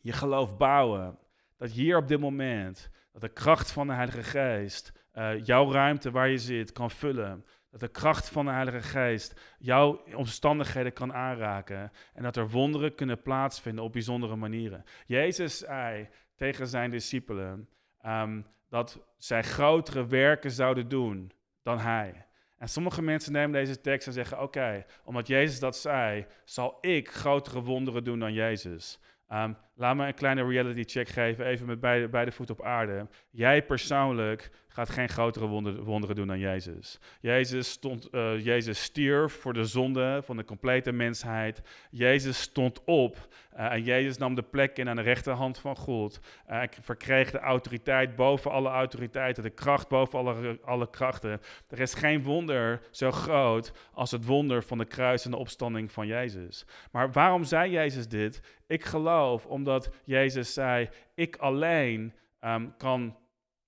je 0.00 0.12
geloof 0.12 0.56
bouwen. 0.56 1.18
Dat 1.56 1.70
hier 1.70 1.96
op 1.96 2.08
dit 2.08 2.20
moment, 2.20 2.90
dat 3.12 3.20
de 3.20 3.28
kracht 3.28 3.72
van 3.72 3.86
de 3.86 3.92
Heilige 3.92 4.22
Geest 4.22 4.92
uh, 5.14 5.44
jouw 5.44 5.72
ruimte 5.72 6.10
waar 6.10 6.28
je 6.28 6.38
zit 6.38 6.72
kan 6.72 6.90
vullen. 6.90 7.44
Dat 7.70 7.80
de 7.80 7.88
kracht 7.88 8.28
van 8.28 8.44
de 8.44 8.50
Heilige 8.50 8.82
Geest 8.82 9.40
jouw 9.58 10.02
omstandigheden 10.14 10.92
kan 10.92 11.12
aanraken. 11.12 11.92
En 12.14 12.22
dat 12.22 12.36
er 12.36 12.48
wonderen 12.48 12.94
kunnen 12.94 13.22
plaatsvinden 13.22 13.84
op 13.84 13.92
bijzondere 13.92 14.36
manieren. 14.36 14.84
Jezus 15.06 15.58
zei 15.58 16.08
tegen 16.34 16.66
zijn 16.66 16.90
discipelen 16.90 17.68
um, 18.06 18.46
dat 18.68 19.00
zij 19.16 19.42
grotere 19.42 20.06
werken 20.06 20.50
zouden 20.50 20.88
doen 20.88 21.32
dan 21.62 21.78
hij. 21.78 22.25
En 22.58 22.68
sommige 22.68 23.02
mensen 23.02 23.32
nemen 23.32 23.52
deze 23.52 23.80
tekst 23.80 24.06
en 24.06 24.12
zeggen: 24.12 24.42
Oké, 24.42 24.84
omdat 25.04 25.26
Jezus 25.26 25.58
dat 25.58 25.76
zei, 25.76 26.26
zal 26.44 26.78
ik 26.80 27.10
grotere 27.10 27.62
wonderen 27.62 28.04
doen 28.04 28.18
dan 28.18 28.32
Jezus. 28.32 28.98
Um, 29.32 29.56
laat 29.76 29.96
me 29.96 30.06
een 30.06 30.14
kleine 30.14 30.46
reality 30.46 30.82
check 30.84 31.08
geven, 31.08 31.46
even 31.46 31.66
met 31.66 31.80
beide, 31.80 32.08
beide 32.08 32.32
voeten 32.32 32.58
op 32.58 32.64
aarde. 32.64 33.06
Jij 33.30 33.62
persoonlijk 33.62 34.50
gaat 34.76 34.90
geen 34.90 35.08
grotere 35.08 35.46
wonderen 35.82 36.16
doen 36.16 36.26
dan 36.26 36.38
Jezus. 36.38 36.98
Jezus, 37.20 37.70
stond, 37.70 38.08
uh, 38.12 38.44
Jezus 38.44 38.82
stierf 38.82 39.32
voor 39.32 39.52
de 39.52 39.64
zonde 39.64 40.20
van 40.24 40.36
de 40.36 40.44
complete 40.44 40.92
mensheid. 40.92 41.62
Jezus 41.90 42.40
stond 42.40 42.84
op 42.84 43.28
uh, 43.56 43.72
en 43.72 43.82
Jezus 43.82 44.18
nam 44.18 44.34
de 44.34 44.42
plek 44.42 44.78
in 44.78 44.88
aan 44.88 44.96
de 44.96 45.02
rechterhand 45.02 45.58
van 45.58 45.76
God. 45.76 46.20
Uh, 46.50 46.62
verkreeg 46.80 47.30
de 47.30 47.38
autoriteit 47.38 48.16
boven 48.16 48.50
alle 48.50 48.68
autoriteiten, 48.68 49.42
de 49.42 49.50
kracht 49.50 49.88
boven 49.88 50.18
alle, 50.18 50.58
alle 50.64 50.90
krachten. 50.90 51.40
Er 51.68 51.80
is 51.80 51.94
geen 51.94 52.22
wonder 52.22 52.80
zo 52.90 53.10
groot 53.10 53.72
als 53.92 54.10
het 54.10 54.24
wonder 54.24 54.62
van 54.62 54.78
de 54.78 54.84
kruis 54.84 55.24
en 55.24 55.30
de 55.30 55.36
opstanding 55.36 55.92
van 55.92 56.06
Jezus. 56.06 56.66
Maar 56.90 57.12
waarom 57.12 57.44
zei 57.44 57.70
Jezus 57.70 58.08
dit? 58.08 58.40
Ik 58.66 58.84
geloof 58.84 59.46
omdat 59.66 59.94
Jezus 60.04 60.52
zei: 60.52 60.88
Ik 61.14 61.36
alleen 61.36 62.12
um, 62.40 62.76
kan 62.76 63.16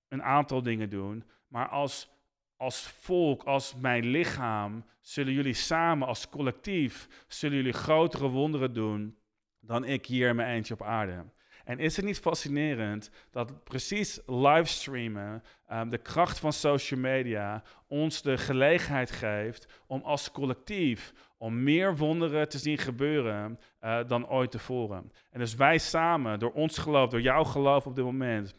een 0.07 0.23
aantal 0.23 0.63
dingen 0.63 0.89
doen, 0.89 1.23
maar 1.47 1.67
als, 1.69 2.09
als 2.57 2.87
volk, 2.87 3.43
als 3.43 3.75
mijn 3.75 4.05
lichaam, 4.05 4.85
zullen 5.01 5.33
jullie 5.33 5.53
samen 5.53 6.07
als 6.07 6.29
collectief, 6.29 7.25
zullen 7.27 7.57
jullie 7.57 7.73
grotere 7.73 8.27
wonderen 8.27 8.73
doen 8.73 9.17
dan 9.59 9.83
ik 9.85 10.05
hier 10.05 10.29
in 10.29 10.35
mijn 10.35 10.55
eentje 10.55 10.73
op 10.73 10.81
aarde. 10.81 11.25
En 11.69 11.79
is 11.79 11.95
het 11.95 12.05
niet 12.05 12.19
fascinerend 12.19 13.09
dat 13.31 13.63
precies 13.63 14.19
livestreamen, 14.25 15.43
um, 15.71 15.89
de 15.89 15.97
kracht 15.97 16.39
van 16.39 16.53
social 16.53 16.99
media, 16.99 17.63
ons 17.87 18.21
de 18.21 18.37
gelegenheid 18.37 19.11
geeft 19.11 19.67
om 19.87 20.01
als 20.01 20.31
collectief, 20.31 21.13
om 21.37 21.63
meer 21.63 21.97
wonderen 21.97 22.49
te 22.49 22.57
zien 22.57 22.77
gebeuren 22.77 23.59
uh, 23.81 23.99
dan 24.07 24.29
ooit 24.29 24.51
tevoren. 24.51 25.11
En 25.31 25.39
dus 25.39 25.55
wij 25.55 25.77
samen, 25.77 26.39
door 26.39 26.51
ons 26.51 26.77
geloof, 26.77 27.09
door 27.09 27.21
jouw 27.21 27.43
geloof 27.43 27.85
op 27.85 27.95
dit 27.95 28.05
moment, 28.05 28.53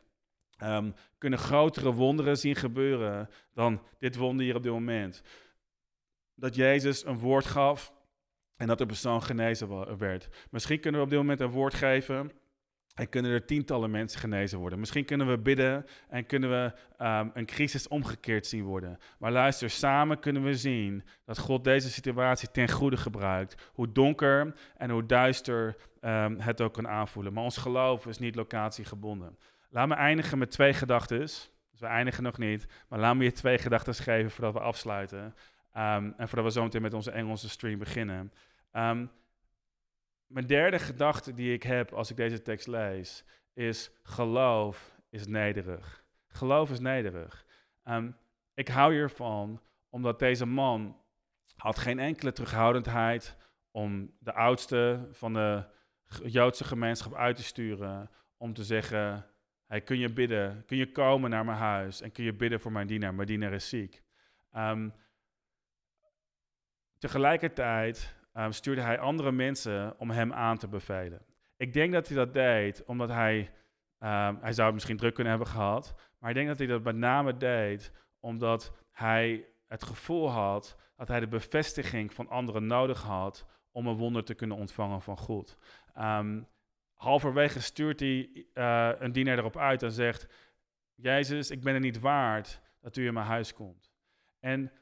um, 0.62 0.94
kunnen 1.18 1.38
grotere 1.38 1.92
wonderen 1.92 2.37
zien 2.38 2.57
gebeuren 2.57 3.29
dan 3.55 3.83
dit 3.99 4.16
wonder 4.16 4.44
hier 4.44 4.57
op 4.57 4.62
dit 4.62 4.73
moment. 4.73 5.23
dat 6.35 6.55
Jezus 6.55 7.05
een 7.05 7.18
woord 7.18 7.44
gaf 7.44 7.94
en 8.57 8.66
dat 8.66 8.79
de 8.79 8.87
persoon 8.87 9.23
genezen 9.23 9.99
werd. 9.99 10.29
Misschien 10.51 10.81
kunnen 10.81 11.01
we 11.01 11.07
op 11.07 11.12
dit 11.12 11.20
moment 11.20 11.40
een 11.40 11.51
woord 11.51 11.75
geven 11.75 12.31
en 12.94 13.09
kunnen 13.09 13.31
er 13.31 13.44
tientallen 13.44 13.90
mensen 13.90 14.20
genezen 14.20 14.59
worden. 14.59 14.79
Misschien 14.79 15.05
kunnen 15.05 15.29
we 15.29 15.38
bidden 15.38 15.87
en 16.09 16.26
kunnen 16.26 16.50
we 16.50 16.72
ehm, 16.96 17.29
een 17.35 17.46
crisis 17.46 17.88
omgekeerd 17.88 18.46
zien 18.46 18.64
worden. 18.64 18.98
Maar 19.18 19.33
luister, 19.33 19.70
samen 19.70 20.18
kunnen 20.18 20.42
we 20.42 20.55
zien 20.55 21.05
dat 21.24 21.38
God 21.38 21.64
deze 21.64 21.90
situatie 21.90 22.50
ten 22.50 22.68
goede 22.68 22.96
gebruikt. 22.96 23.70
Hoe 23.72 23.92
donker 23.92 24.55
en 24.76 24.90
hoe 24.90 25.07
duister 25.07 25.76
um, 26.00 26.40
het 26.40 26.61
ook 26.61 26.72
kan 26.72 26.88
aanvoelen. 26.88 27.33
Maar 27.33 27.44
ons 27.44 27.57
geloof 27.57 28.07
is 28.07 28.18
niet 28.18 28.35
locatiegebonden. 28.35 29.38
Laat 29.70 29.88
me 29.88 29.94
eindigen 29.94 30.38
met 30.38 30.50
twee 30.50 30.72
gedachten. 30.72 31.18
Dus 31.18 31.50
we 31.79 31.87
eindigen 31.87 32.22
nog 32.22 32.38
niet. 32.38 32.66
Maar 32.88 32.98
laat 32.98 33.16
me 33.16 33.24
je 33.24 33.33
twee 33.33 33.59
gedachten 33.59 33.94
geven 33.94 34.31
voordat 34.31 34.53
we 34.53 34.61
afsluiten. 34.61 35.35
Um, 35.76 36.14
en 36.16 36.29
voordat 36.29 36.44
we 36.44 36.50
zo 36.50 36.62
meteen 36.62 36.83
met 36.83 36.94
onze 36.94 37.11
Engelse 37.11 37.48
stream 37.48 37.79
beginnen. 37.79 38.33
Mijn 40.30 40.46
derde 40.46 40.78
gedachte 40.78 41.34
die 41.34 41.52
ik 41.52 41.62
heb 41.62 41.92
als 41.92 42.10
ik 42.10 42.16
deze 42.16 42.42
tekst 42.42 42.66
lees, 42.66 43.24
is 43.52 43.90
geloof 44.02 44.98
is 45.08 45.26
nederig. 45.26 46.04
Geloof 46.28 46.70
is 46.70 46.80
nederig. 46.80 47.46
Um, 47.84 48.16
ik 48.54 48.68
hou 48.68 48.92
hiervan 48.92 49.60
omdat 49.88 50.18
deze 50.18 50.46
man 50.46 50.96
had 51.56 51.78
geen 51.78 51.98
enkele 51.98 52.32
terughoudendheid 52.32 53.36
om 53.70 54.14
de 54.18 54.32
oudste 54.32 55.08
van 55.10 55.32
de 55.32 55.64
Joodse 56.24 56.64
gemeenschap 56.64 57.14
uit 57.14 57.36
te 57.36 57.42
sturen. 57.42 58.10
Om 58.36 58.54
te 58.54 58.64
zeggen, 58.64 59.26
kun 59.84 59.98
je 59.98 60.12
bidden, 60.12 60.64
kun 60.66 60.76
je 60.76 60.92
komen 60.92 61.30
naar 61.30 61.44
mijn 61.44 61.58
huis 61.58 62.00
en 62.00 62.12
kun 62.12 62.24
je 62.24 62.32
bidden 62.32 62.60
voor 62.60 62.72
mijn 62.72 62.86
dienaar, 62.86 63.14
mijn 63.14 63.28
dienaar 63.28 63.52
is 63.52 63.68
ziek. 63.68 64.02
Um, 64.56 64.92
tegelijkertijd 66.98 68.19
um, 68.32 68.52
stuurde 68.52 68.80
hij 68.80 68.98
andere 68.98 69.32
mensen 69.32 69.98
om 69.98 70.10
hem 70.10 70.32
aan 70.32 70.58
te 70.58 70.68
bevelen. 70.68 71.24
Ik 71.56 71.72
denk 71.72 71.92
dat 71.92 72.08
hij 72.08 72.16
dat 72.16 72.32
deed 72.32 72.84
omdat 72.84 73.08
hij, 73.08 73.38
um, 73.98 74.38
hij 74.40 74.52
zou 74.52 74.66
het 74.66 74.74
misschien 74.74 74.96
druk 74.96 75.14
kunnen 75.14 75.32
hebben 75.32 75.50
gehad, 75.50 75.94
maar 76.18 76.30
ik 76.30 76.36
denk 76.36 76.48
dat 76.48 76.58
hij 76.58 76.66
dat 76.66 76.82
met 76.82 76.96
name 76.96 77.36
deed 77.36 77.92
omdat 78.20 78.72
hij 78.90 79.46
het 79.66 79.82
gevoel 79.82 80.30
had 80.30 80.76
dat 80.96 81.08
hij 81.08 81.20
de 81.20 81.28
bevestiging 81.28 82.14
van 82.14 82.28
anderen 82.28 82.66
nodig 82.66 83.02
had 83.02 83.46
om 83.70 83.86
een 83.86 83.96
wonder 83.96 84.24
te 84.24 84.34
kunnen 84.34 84.56
ontvangen 84.56 85.02
van 85.02 85.16
God. 85.16 85.56
Um, 85.98 86.48
halverwege 86.94 87.60
stuurt 87.60 88.00
hij 88.00 88.46
uh, 88.54 88.90
een 88.98 89.12
dienaar 89.12 89.38
erop 89.38 89.56
uit 89.56 89.82
en 89.82 89.92
zegt: 89.92 90.28
Jezus, 90.94 91.50
ik 91.50 91.62
ben 91.62 91.74
er 91.74 91.80
niet 91.80 92.00
waard 92.00 92.60
dat 92.80 92.96
u 92.96 93.06
in 93.06 93.14
mijn 93.14 93.26
huis 93.26 93.54
komt. 93.54 93.92
En 94.38 94.72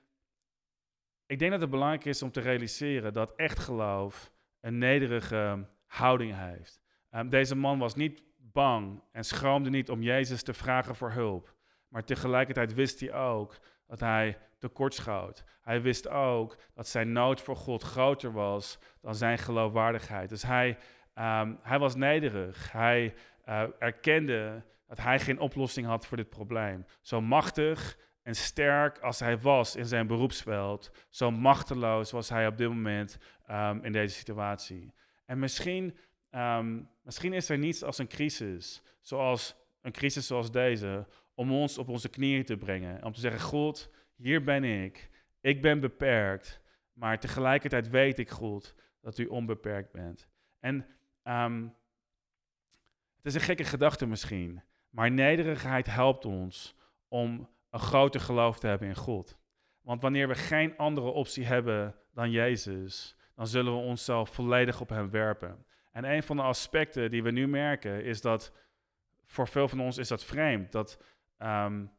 ik 1.28 1.38
denk 1.38 1.50
dat 1.50 1.60
het 1.60 1.70
belangrijk 1.70 2.04
is 2.04 2.22
om 2.22 2.30
te 2.30 2.40
realiseren 2.40 3.12
dat 3.12 3.32
echt 3.36 3.58
geloof 3.58 4.32
een 4.60 4.78
nederige 4.78 5.66
houding 5.86 6.34
heeft. 6.36 6.80
Um, 7.10 7.28
deze 7.28 7.54
man 7.54 7.78
was 7.78 7.94
niet 7.94 8.22
bang 8.36 9.02
en 9.12 9.24
schroomde 9.24 9.70
niet 9.70 9.90
om 9.90 10.02
Jezus 10.02 10.42
te 10.42 10.54
vragen 10.54 10.96
voor 10.96 11.10
hulp. 11.10 11.54
Maar 11.88 12.04
tegelijkertijd 12.04 12.74
wist 12.74 13.00
hij 13.00 13.12
ook 13.12 13.58
dat 13.86 14.00
hij 14.00 14.38
tekortschoot. 14.58 15.44
Hij 15.60 15.82
wist 15.82 16.08
ook 16.08 16.56
dat 16.74 16.88
zijn 16.88 17.12
nood 17.12 17.40
voor 17.40 17.56
God 17.56 17.82
groter 17.82 18.32
was 18.32 18.78
dan 19.00 19.14
zijn 19.14 19.38
geloofwaardigheid. 19.38 20.28
Dus 20.28 20.42
hij, 20.42 20.68
um, 21.14 21.58
hij 21.62 21.78
was 21.78 21.94
nederig. 21.94 22.72
Hij 22.72 23.14
uh, 23.48 23.62
erkende 23.78 24.62
dat 24.86 25.00
hij 25.00 25.20
geen 25.20 25.40
oplossing 25.40 25.86
had 25.86 26.06
voor 26.06 26.16
dit 26.16 26.28
probleem. 26.28 26.86
Zo 27.00 27.20
machtig 27.20 27.98
en 28.28 28.34
sterk 28.34 28.98
als 28.98 29.20
hij 29.20 29.38
was 29.38 29.76
in 29.76 29.86
zijn 29.86 30.06
beroepsveld, 30.06 30.90
zo 31.08 31.30
machteloos 31.30 32.10
was 32.10 32.28
hij 32.28 32.46
op 32.46 32.56
dit 32.56 32.68
moment 32.68 33.18
um, 33.50 33.84
in 33.84 33.92
deze 33.92 34.14
situatie. 34.14 34.92
En 35.26 35.38
misschien, 35.38 35.96
um, 36.30 36.90
misschien 37.02 37.32
is 37.32 37.48
er 37.48 37.58
niets 37.58 37.82
als 37.82 37.98
een 37.98 38.08
crisis, 38.08 38.82
zoals 39.00 39.56
een 39.80 39.92
crisis 39.92 40.26
zoals 40.26 40.50
deze, 40.50 41.06
om 41.34 41.52
ons 41.52 41.78
op 41.78 41.88
onze 41.88 42.08
knieën 42.08 42.44
te 42.44 42.56
brengen. 42.56 43.04
Om 43.04 43.12
te 43.12 43.20
zeggen, 43.20 43.40
God, 43.40 43.90
hier 44.14 44.44
ben 44.44 44.64
ik. 44.64 45.10
Ik 45.40 45.62
ben 45.62 45.80
beperkt, 45.80 46.60
maar 46.92 47.18
tegelijkertijd 47.20 47.88
weet 47.88 48.18
ik, 48.18 48.30
God, 48.30 48.74
dat 49.00 49.18
u 49.18 49.26
onbeperkt 49.26 49.92
bent. 49.92 50.28
En 50.60 50.86
um, 51.24 51.74
het 53.16 53.26
is 53.26 53.34
een 53.34 53.40
gekke 53.40 53.64
gedachte 53.64 54.06
misschien, 54.06 54.62
maar 54.90 55.10
nederigheid 55.10 55.86
helpt 55.86 56.24
ons 56.24 56.76
om 57.08 57.48
een 57.70 57.80
groter 57.80 58.20
geloof 58.20 58.58
te 58.58 58.66
hebben 58.66 58.88
in 58.88 58.96
God. 58.96 59.38
Want 59.80 60.02
wanneer 60.02 60.28
we 60.28 60.34
geen 60.34 60.76
andere 60.76 61.10
optie 61.10 61.46
hebben 61.46 61.94
dan 62.12 62.30
Jezus, 62.30 63.16
dan 63.34 63.46
zullen 63.46 63.72
we 63.72 63.78
onszelf 63.78 64.30
volledig 64.30 64.80
op 64.80 64.88
Hem 64.88 65.10
werpen. 65.10 65.66
En 65.92 66.04
een 66.04 66.22
van 66.22 66.36
de 66.36 66.42
aspecten 66.42 67.10
die 67.10 67.22
we 67.22 67.30
nu 67.30 67.48
merken 67.48 68.04
is 68.04 68.20
dat 68.20 68.52
voor 69.24 69.48
veel 69.48 69.68
van 69.68 69.80
ons 69.80 69.98
is 69.98 70.08
dat 70.08 70.24
vreemd. 70.24 70.72
Dat, 70.72 71.02
um, 71.38 71.92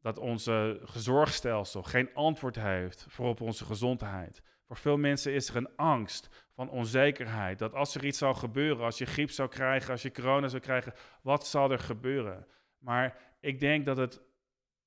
dat 0.00 0.18
onze 0.18 0.80
zorgstelsel 0.94 1.82
geen 1.82 2.14
antwoord 2.14 2.56
heeft 2.56 3.06
voor 3.08 3.28
op 3.28 3.40
onze 3.40 3.64
gezondheid. 3.64 4.42
Voor 4.66 4.76
veel 4.76 4.96
mensen 4.96 5.32
is 5.32 5.48
er 5.48 5.56
een 5.56 5.76
angst 5.76 6.46
van 6.54 6.70
onzekerheid. 6.70 7.58
Dat 7.58 7.74
als 7.74 7.94
er 7.94 8.04
iets 8.04 8.18
zou 8.18 8.34
gebeuren, 8.34 8.84
als 8.84 8.98
je 8.98 9.06
griep 9.06 9.30
zou 9.30 9.48
krijgen, 9.48 9.90
als 9.90 10.02
je 10.02 10.12
corona 10.12 10.48
zou 10.48 10.62
krijgen, 10.62 10.92
wat 11.22 11.46
zal 11.46 11.70
er 11.70 11.78
gebeuren? 11.78 12.46
Maar 12.78 13.18
ik 13.40 13.60
denk 13.60 13.86
dat 13.86 13.96
het 13.96 14.22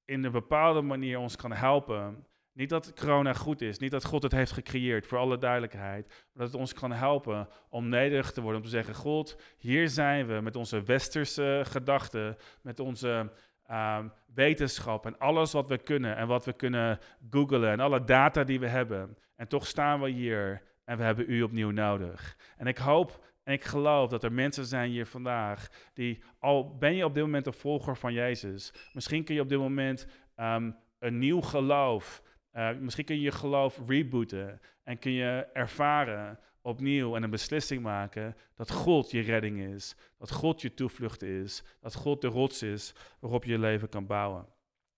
in 0.07 0.23
een 0.23 0.31
bepaalde 0.31 0.81
manier 0.81 1.19
ons 1.19 1.35
kan 1.35 1.51
helpen. 1.51 2.25
Niet 2.53 2.69
dat 2.69 2.93
corona 2.93 3.33
goed 3.33 3.61
is, 3.61 3.79
niet 3.79 3.91
dat 3.91 4.05
God 4.05 4.23
het 4.23 4.31
heeft 4.31 4.51
gecreëerd, 4.51 5.07
voor 5.07 5.17
alle 5.17 5.37
duidelijkheid. 5.37 6.07
Maar 6.07 6.43
dat 6.43 6.51
het 6.51 6.61
ons 6.61 6.73
kan 6.73 6.91
helpen 6.91 7.47
om 7.69 7.89
nederig 7.89 8.31
te 8.31 8.41
worden, 8.41 8.59
om 8.59 8.65
te 8.65 8.71
zeggen: 8.71 8.95
God, 8.95 9.41
hier 9.57 9.89
zijn 9.89 10.27
we 10.27 10.41
met 10.41 10.55
onze 10.55 10.83
westerse 10.83 11.61
gedachten, 11.65 12.37
met 12.61 12.79
onze 12.79 13.31
um, 13.71 14.11
wetenschap 14.33 15.05
en 15.05 15.17
alles 15.17 15.51
wat 15.51 15.67
we 15.67 15.77
kunnen 15.77 16.15
en 16.15 16.27
wat 16.27 16.45
we 16.45 16.53
kunnen 16.53 16.99
googlen 17.29 17.71
en 17.71 17.79
alle 17.79 18.03
data 18.03 18.43
die 18.43 18.59
we 18.59 18.67
hebben. 18.67 19.17
En 19.35 19.47
toch 19.47 19.67
staan 19.67 20.01
we 20.01 20.09
hier 20.09 20.61
en 20.85 20.97
we 20.97 21.03
hebben 21.03 21.25
u 21.31 21.41
opnieuw 21.41 21.71
nodig. 21.71 22.37
En 22.57 22.67
ik 22.67 22.77
hoop 22.77 23.25
en 23.47 23.53
ik 23.53 23.63
geloof 23.63 24.09
dat 24.09 24.23
er 24.23 24.31
mensen 24.31 24.65
zijn 24.65 24.89
hier 24.89 25.05
vandaag 25.05 25.69
die, 25.93 26.23
al 26.39 26.77
ben 26.77 26.95
je 26.95 27.05
op 27.05 27.13
dit 27.13 27.23
moment 27.23 27.45
een 27.45 27.53
volger 27.53 27.97
van 27.97 28.13
Jezus, 28.13 28.73
misschien 28.93 29.23
kun 29.23 29.35
je 29.35 29.41
op 29.41 29.49
dit 29.49 29.57
moment 29.57 30.07
um, 30.35 30.77
een 30.99 31.19
nieuw 31.19 31.41
geloof, 31.41 32.23
uh, 32.53 32.77
misschien 32.77 33.05
kun 33.05 33.15
je 33.15 33.21
je 33.21 33.31
geloof 33.31 33.81
rebooten 33.87 34.61
en 34.83 34.99
kun 34.99 35.11
je 35.11 35.47
ervaren 35.53 36.39
opnieuw 36.61 37.15
en 37.15 37.23
een 37.23 37.29
beslissing 37.29 37.81
maken 37.81 38.35
dat 38.55 38.71
God 38.71 39.11
je 39.11 39.21
redding 39.21 39.59
is, 39.59 39.95
dat 40.17 40.31
God 40.31 40.61
je 40.61 40.73
toevlucht 40.73 41.21
is, 41.21 41.63
dat 41.79 41.95
God 41.95 42.21
de 42.21 42.27
rots 42.27 42.63
is 42.63 42.93
waarop 43.19 43.43
je 43.43 43.51
je 43.51 43.59
leven 43.59 43.89
kan 43.89 44.05
bouwen. 44.05 44.47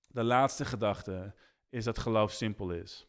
De 0.08 0.24
laatste 0.24 0.66
gedachte 0.66 1.34
is 1.70 1.84
dat 1.84 2.00
geloof 2.00 2.32
simpel 2.32 2.72
is. 2.72 3.08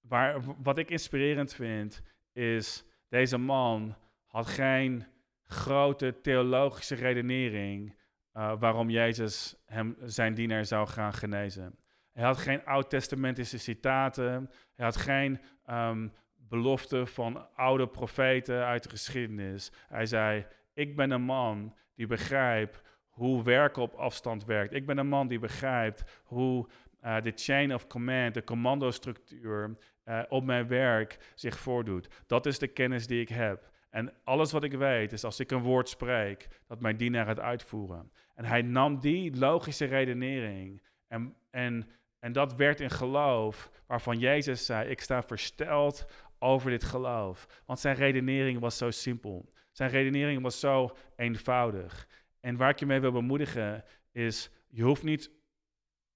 Waar, 0.00 0.40
wat 0.62 0.78
ik 0.78 0.90
inspirerend 0.90 1.54
vind, 1.54 2.02
is 2.32 2.84
deze 3.08 3.38
man 3.38 3.96
had 4.28 4.46
geen 4.46 5.06
grote 5.44 6.20
theologische 6.20 6.94
redenering 6.94 7.96
uh, 8.34 8.52
waarom 8.58 8.90
Jezus 8.90 9.56
hem, 9.64 9.96
zijn 10.02 10.34
dienaar 10.34 10.64
zou 10.64 10.86
gaan 10.86 11.12
genezen. 11.12 11.78
Hij 12.12 12.24
had 12.24 12.38
geen 12.38 12.64
oud-testamentische 12.64 13.58
citaten. 13.58 14.50
Hij 14.74 14.84
had 14.84 14.96
geen 14.96 15.40
um, 15.70 16.12
belofte 16.36 17.06
van 17.06 17.54
oude 17.54 17.88
profeten 17.88 18.64
uit 18.64 18.82
de 18.82 18.88
geschiedenis. 18.88 19.72
Hij 19.88 20.06
zei: 20.06 20.46
Ik 20.74 20.96
ben 20.96 21.10
een 21.10 21.22
man 21.22 21.74
die 21.94 22.06
begrijpt 22.06 22.82
hoe 23.08 23.42
werken 23.42 23.82
op 23.82 23.94
afstand 23.94 24.44
werkt. 24.44 24.74
Ik 24.74 24.86
ben 24.86 24.98
een 24.98 25.08
man 25.08 25.28
die 25.28 25.38
begrijpt 25.38 26.20
hoe 26.24 26.68
uh, 27.04 27.20
de 27.20 27.32
chain 27.34 27.74
of 27.74 27.86
command, 27.86 28.34
de 28.34 28.44
commandostructuur 28.44 29.76
uh, 30.04 30.22
op 30.28 30.44
mijn 30.44 30.68
werk 30.68 31.32
zich 31.34 31.58
voordoet. 31.58 32.08
Dat 32.26 32.46
is 32.46 32.58
de 32.58 32.68
kennis 32.68 33.06
die 33.06 33.20
ik 33.20 33.28
heb. 33.28 33.70
En 33.90 34.12
alles 34.24 34.52
wat 34.52 34.64
ik 34.64 34.72
weet 34.72 35.12
is 35.12 35.24
als 35.24 35.40
ik 35.40 35.50
een 35.50 35.62
woord 35.62 35.88
spreek, 35.88 36.48
dat 36.66 36.80
mijn 36.80 36.96
dienaar 36.96 37.26
het 37.26 37.40
uitvoeren. 37.40 38.12
En 38.34 38.44
hij 38.44 38.62
nam 38.62 39.00
die 39.00 39.36
logische 39.36 39.84
redenering 39.84 40.82
en, 41.06 41.34
en, 41.50 41.90
en 42.18 42.32
dat 42.32 42.54
werd 42.54 42.80
in 42.80 42.90
geloof, 42.90 43.70
waarvan 43.86 44.18
Jezus 44.18 44.66
zei, 44.66 44.88
ik 44.88 45.00
sta 45.00 45.22
versteld 45.22 46.06
over 46.38 46.70
dit 46.70 46.84
geloof. 46.84 47.62
Want 47.66 47.78
zijn 47.78 47.96
redenering 47.96 48.60
was 48.60 48.76
zo 48.76 48.90
simpel. 48.90 49.52
Zijn 49.72 49.90
redenering 49.90 50.42
was 50.42 50.60
zo 50.60 50.96
eenvoudig. 51.16 52.08
En 52.40 52.56
waar 52.56 52.70
ik 52.70 52.78
je 52.78 52.86
mee 52.86 53.00
wil 53.00 53.12
bemoedigen 53.12 53.84
is, 54.12 54.50
je 54.68 54.82
hoeft 54.82 55.02
niet 55.02 55.30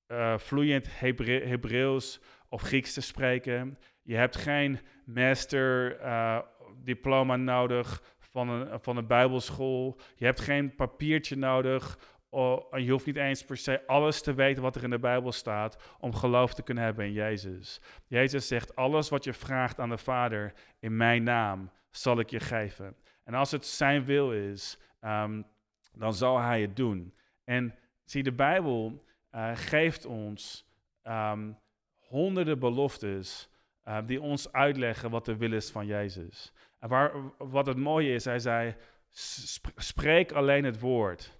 uh, 0.09 0.39
vloeiend 0.39 0.99
Hebre 0.99 1.47
Hebreeuws 1.47 2.21
of 2.49 2.63
Grieks 2.63 2.93
te 2.93 3.01
spreken. 3.01 3.79
Je 4.03 4.17
hebt 4.17 4.37
geen 4.37 4.81
master 5.05 6.01
uh, 6.01 6.39
diploma 6.85 7.37
nodig 7.37 8.17
van 8.19 8.49
een, 8.49 8.81
van 8.81 8.97
een 8.97 9.07
bijbelschool. 9.07 9.99
Je 10.17 10.25
hebt 10.25 10.41
geen 10.41 10.75
papiertje 10.75 11.37
nodig 11.37 11.99
je 12.77 12.91
hoeft 12.91 13.07
niet 13.07 13.17
eens 13.17 13.45
per 13.45 13.57
se 13.57 13.87
alles 13.87 14.23
te 14.23 14.35
weten 14.35 14.63
wat 14.63 14.77
er 14.77 14.83
in 14.83 14.91
de 14.91 14.99
Bijbel 14.99 15.33
staat 15.33 15.97
om 16.01 16.15
geloof 16.15 16.55
te 16.55 16.63
kunnen 16.63 16.85
hebben 16.85 17.05
in 17.05 17.13
Jezus. 17.13 17.81
Jezus 18.07 18.47
zegt, 18.47 18.77
alles 18.77 19.09
wat 19.09 19.25
je 19.25 19.33
vraagt 19.33 19.81
aan 19.81 19.89
de 19.89 19.99
Vader 19.99 20.53
in 20.79 20.97
mijn 20.97 21.23
naam 21.23 21.71
zal 21.91 22.19
ik 22.19 22.31
je 22.31 22.41
geven. 22.41 22.97
En 23.25 23.35
als 23.35 23.51
het 23.51 23.67
zijn 23.67 24.05
wil 24.05 24.33
is, 24.33 24.79
ehm, 25.01 25.43
dan 25.93 26.15
zal 26.15 26.39
hij 26.39 26.61
het 26.61 26.77
doen. 26.77 27.15
En 27.45 27.75
zie, 28.05 28.23
de 28.23 28.33
Bijbel 28.33 29.05
uh, 29.35 29.51
geeft 29.55 30.07
ons 30.07 30.69
ehm, 31.03 31.53
honderden 31.99 32.59
beloftes 32.59 33.49
uh, 33.89 33.99
die 34.07 34.21
ons 34.21 34.53
uitleggen 34.53 35.11
wat 35.11 35.25
de 35.25 35.37
wil 35.37 35.53
is 35.53 35.71
van 35.71 35.87
Jezus. 35.87 36.53
En 36.83 36.89
waar, 36.89 37.13
wat 37.39 37.67
het 37.67 37.77
mooie 37.77 38.15
is, 38.15 38.25
hij 38.25 38.39
zei, 38.39 38.75
spreek 39.77 40.33
alleen 40.33 40.65
het 40.65 40.81
woord 40.81 41.39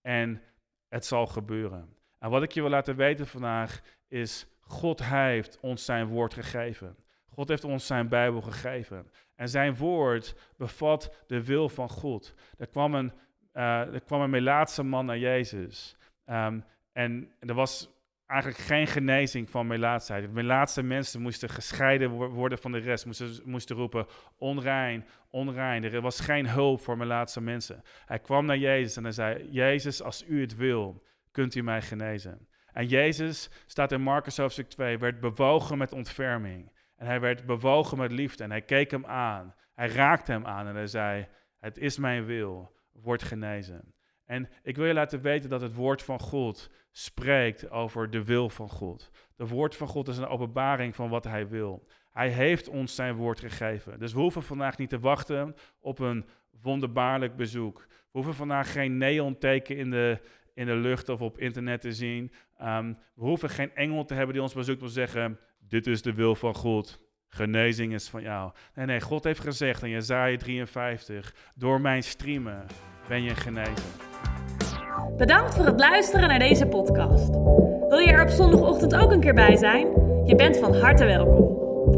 en 0.00 0.42
het 0.88 1.06
zal 1.06 1.26
gebeuren. 1.26 1.96
En 2.18 2.30
wat 2.30 2.42
ik 2.42 2.52
je 2.52 2.60
wil 2.60 2.70
laten 2.70 2.96
weten 2.96 3.26
vandaag 3.26 3.80
is, 4.08 4.46
God 4.60 5.04
heeft 5.04 5.58
ons 5.60 5.84
zijn 5.84 6.06
woord 6.06 6.34
gegeven. 6.34 6.96
God 7.28 7.48
heeft 7.48 7.64
ons 7.64 7.86
zijn 7.86 8.08
Bijbel 8.08 8.40
gegeven. 8.40 9.10
En 9.34 9.48
zijn 9.48 9.76
woord 9.76 10.34
bevat 10.56 11.24
de 11.26 11.44
wil 11.44 11.68
van 11.68 11.88
God. 11.88 12.34
Er 12.58 12.66
kwam 12.66 12.94
een, 12.94 13.12
uh, 13.54 13.94
er 13.94 14.00
kwam 14.00 14.20
een 14.20 14.30
Melaatse 14.30 14.82
man 14.82 15.06
naar 15.06 15.18
Jezus. 15.18 15.96
Um, 16.26 16.64
en 16.92 17.32
er 17.38 17.54
was 17.54 17.90
eigenlijk 18.30 18.62
geen 18.62 18.86
genezing 18.86 19.50
van 19.50 19.66
melaatsheid. 19.66 20.32
Melaatse 20.32 20.82
mensen 20.82 21.20
moesten 21.20 21.48
gescheiden 21.48 22.10
worden 22.10 22.58
van 22.58 22.72
de 22.72 22.78
rest, 22.78 23.06
moesten, 23.06 23.40
moesten 23.44 23.76
roepen 23.76 24.06
onrein, 24.38 25.06
onrein. 25.30 25.84
Er 25.84 26.00
was 26.00 26.20
geen 26.20 26.48
hulp 26.48 26.80
voor 26.80 26.96
melaatse 26.96 27.40
mensen. 27.40 27.82
Hij 28.06 28.18
kwam 28.18 28.46
naar 28.46 28.58
Jezus 28.58 28.96
en 28.96 29.02
hij 29.02 29.12
zei, 29.12 29.48
Jezus, 29.50 30.02
als 30.02 30.24
u 30.26 30.40
het 30.40 30.56
wil, 30.56 31.02
kunt 31.30 31.54
u 31.54 31.62
mij 31.62 31.82
genezen. 31.82 32.48
En 32.72 32.86
Jezus, 32.86 33.50
staat 33.66 33.92
in 33.92 34.02
Marcus 34.02 34.36
hoofdstuk 34.36 34.68
2, 34.68 34.98
werd 34.98 35.20
bewogen 35.20 35.78
met 35.78 35.92
ontferming. 35.92 36.72
En 36.96 37.06
hij 37.06 37.20
werd 37.20 37.46
bewogen 37.46 37.98
met 37.98 38.12
liefde 38.12 38.44
en 38.44 38.50
hij 38.50 38.62
keek 38.62 38.90
hem 38.90 39.06
aan. 39.06 39.54
Hij 39.74 39.88
raakte 39.88 40.32
hem 40.32 40.46
aan 40.46 40.66
en 40.66 40.74
hij 40.74 40.86
zei, 40.86 41.26
het 41.58 41.78
is 41.78 41.98
mijn 41.98 42.24
wil, 42.24 42.76
word 42.92 43.22
genezen. 43.22 43.94
En 44.30 44.48
ik 44.62 44.76
wil 44.76 44.86
je 44.86 44.94
laten 44.94 45.20
weten 45.20 45.50
dat 45.50 45.60
het 45.60 45.74
woord 45.74 46.02
van 46.02 46.20
God 46.20 46.70
spreekt 46.90 47.70
over 47.70 48.10
de 48.10 48.24
wil 48.24 48.48
van 48.48 48.68
God. 48.68 49.10
De 49.36 49.46
woord 49.46 49.76
van 49.76 49.88
God 49.88 50.08
is 50.08 50.18
een 50.18 50.26
openbaring 50.26 50.94
van 50.94 51.08
wat 51.08 51.24
hij 51.24 51.48
wil. 51.48 51.86
Hij 52.10 52.28
heeft 52.28 52.68
ons 52.68 52.94
zijn 52.94 53.14
woord 53.14 53.40
gegeven. 53.40 53.98
Dus 53.98 54.12
we 54.12 54.20
hoeven 54.20 54.42
vandaag 54.42 54.78
niet 54.78 54.88
te 54.88 54.98
wachten 54.98 55.54
op 55.80 55.98
een 55.98 56.24
wonderbaarlijk 56.62 57.36
bezoek. 57.36 57.86
We 57.88 58.08
hoeven 58.10 58.34
vandaag 58.34 58.72
geen 58.72 58.98
neonteken 58.98 59.76
in 59.76 59.90
de, 59.90 60.18
in 60.54 60.66
de 60.66 60.76
lucht 60.76 61.08
of 61.08 61.20
op 61.20 61.38
internet 61.38 61.80
te 61.80 61.92
zien. 61.92 62.32
Um, 62.62 62.98
we 63.14 63.24
hoeven 63.24 63.50
geen 63.50 63.74
engel 63.74 64.04
te 64.04 64.14
hebben 64.14 64.32
die 64.34 64.42
ons 64.42 64.54
bezoekt 64.54 64.80
om 64.80 64.86
te 64.86 64.92
zeggen, 64.92 65.38
dit 65.58 65.86
is 65.86 66.02
de 66.02 66.14
wil 66.14 66.34
van 66.34 66.54
God. 66.54 67.00
Genezing 67.28 67.92
is 67.92 68.08
van 68.08 68.22
jou. 68.22 68.52
Nee, 68.74 68.86
nee, 68.86 69.00
God 69.00 69.24
heeft 69.24 69.40
gezegd 69.40 69.82
in 69.82 69.90
Jezaja 69.90 70.36
53, 70.36 71.34
door 71.54 71.80
mijn 71.80 72.02
streamen 72.02 72.66
ben 73.10 73.22
je 73.22 73.34
genezen. 73.34 73.74
Bedankt 75.16 75.54
voor 75.54 75.64
het 75.64 75.80
luisteren 75.80 76.28
naar 76.28 76.38
deze 76.38 76.66
podcast. 76.66 77.28
Wil 77.88 77.98
je 77.98 78.12
er 78.12 78.22
op 78.22 78.28
zondagochtend 78.28 78.94
ook 78.94 79.10
een 79.10 79.20
keer 79.20 79.34
bij 79.34 79.56
zijn? 79.56 79.86
Je 80.24 80.34
bent 80.34 80.56
van 80.56 80.74
harte 80.74 81.04
welkom. 81.04 81.48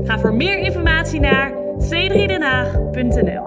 Ga 0.06 0.18
voor 0.18 0.34
meer 0.34 0.58
informatie 0.58 1.20
naar 1.20 1.52
c3denhaag.nl 1.78 3.42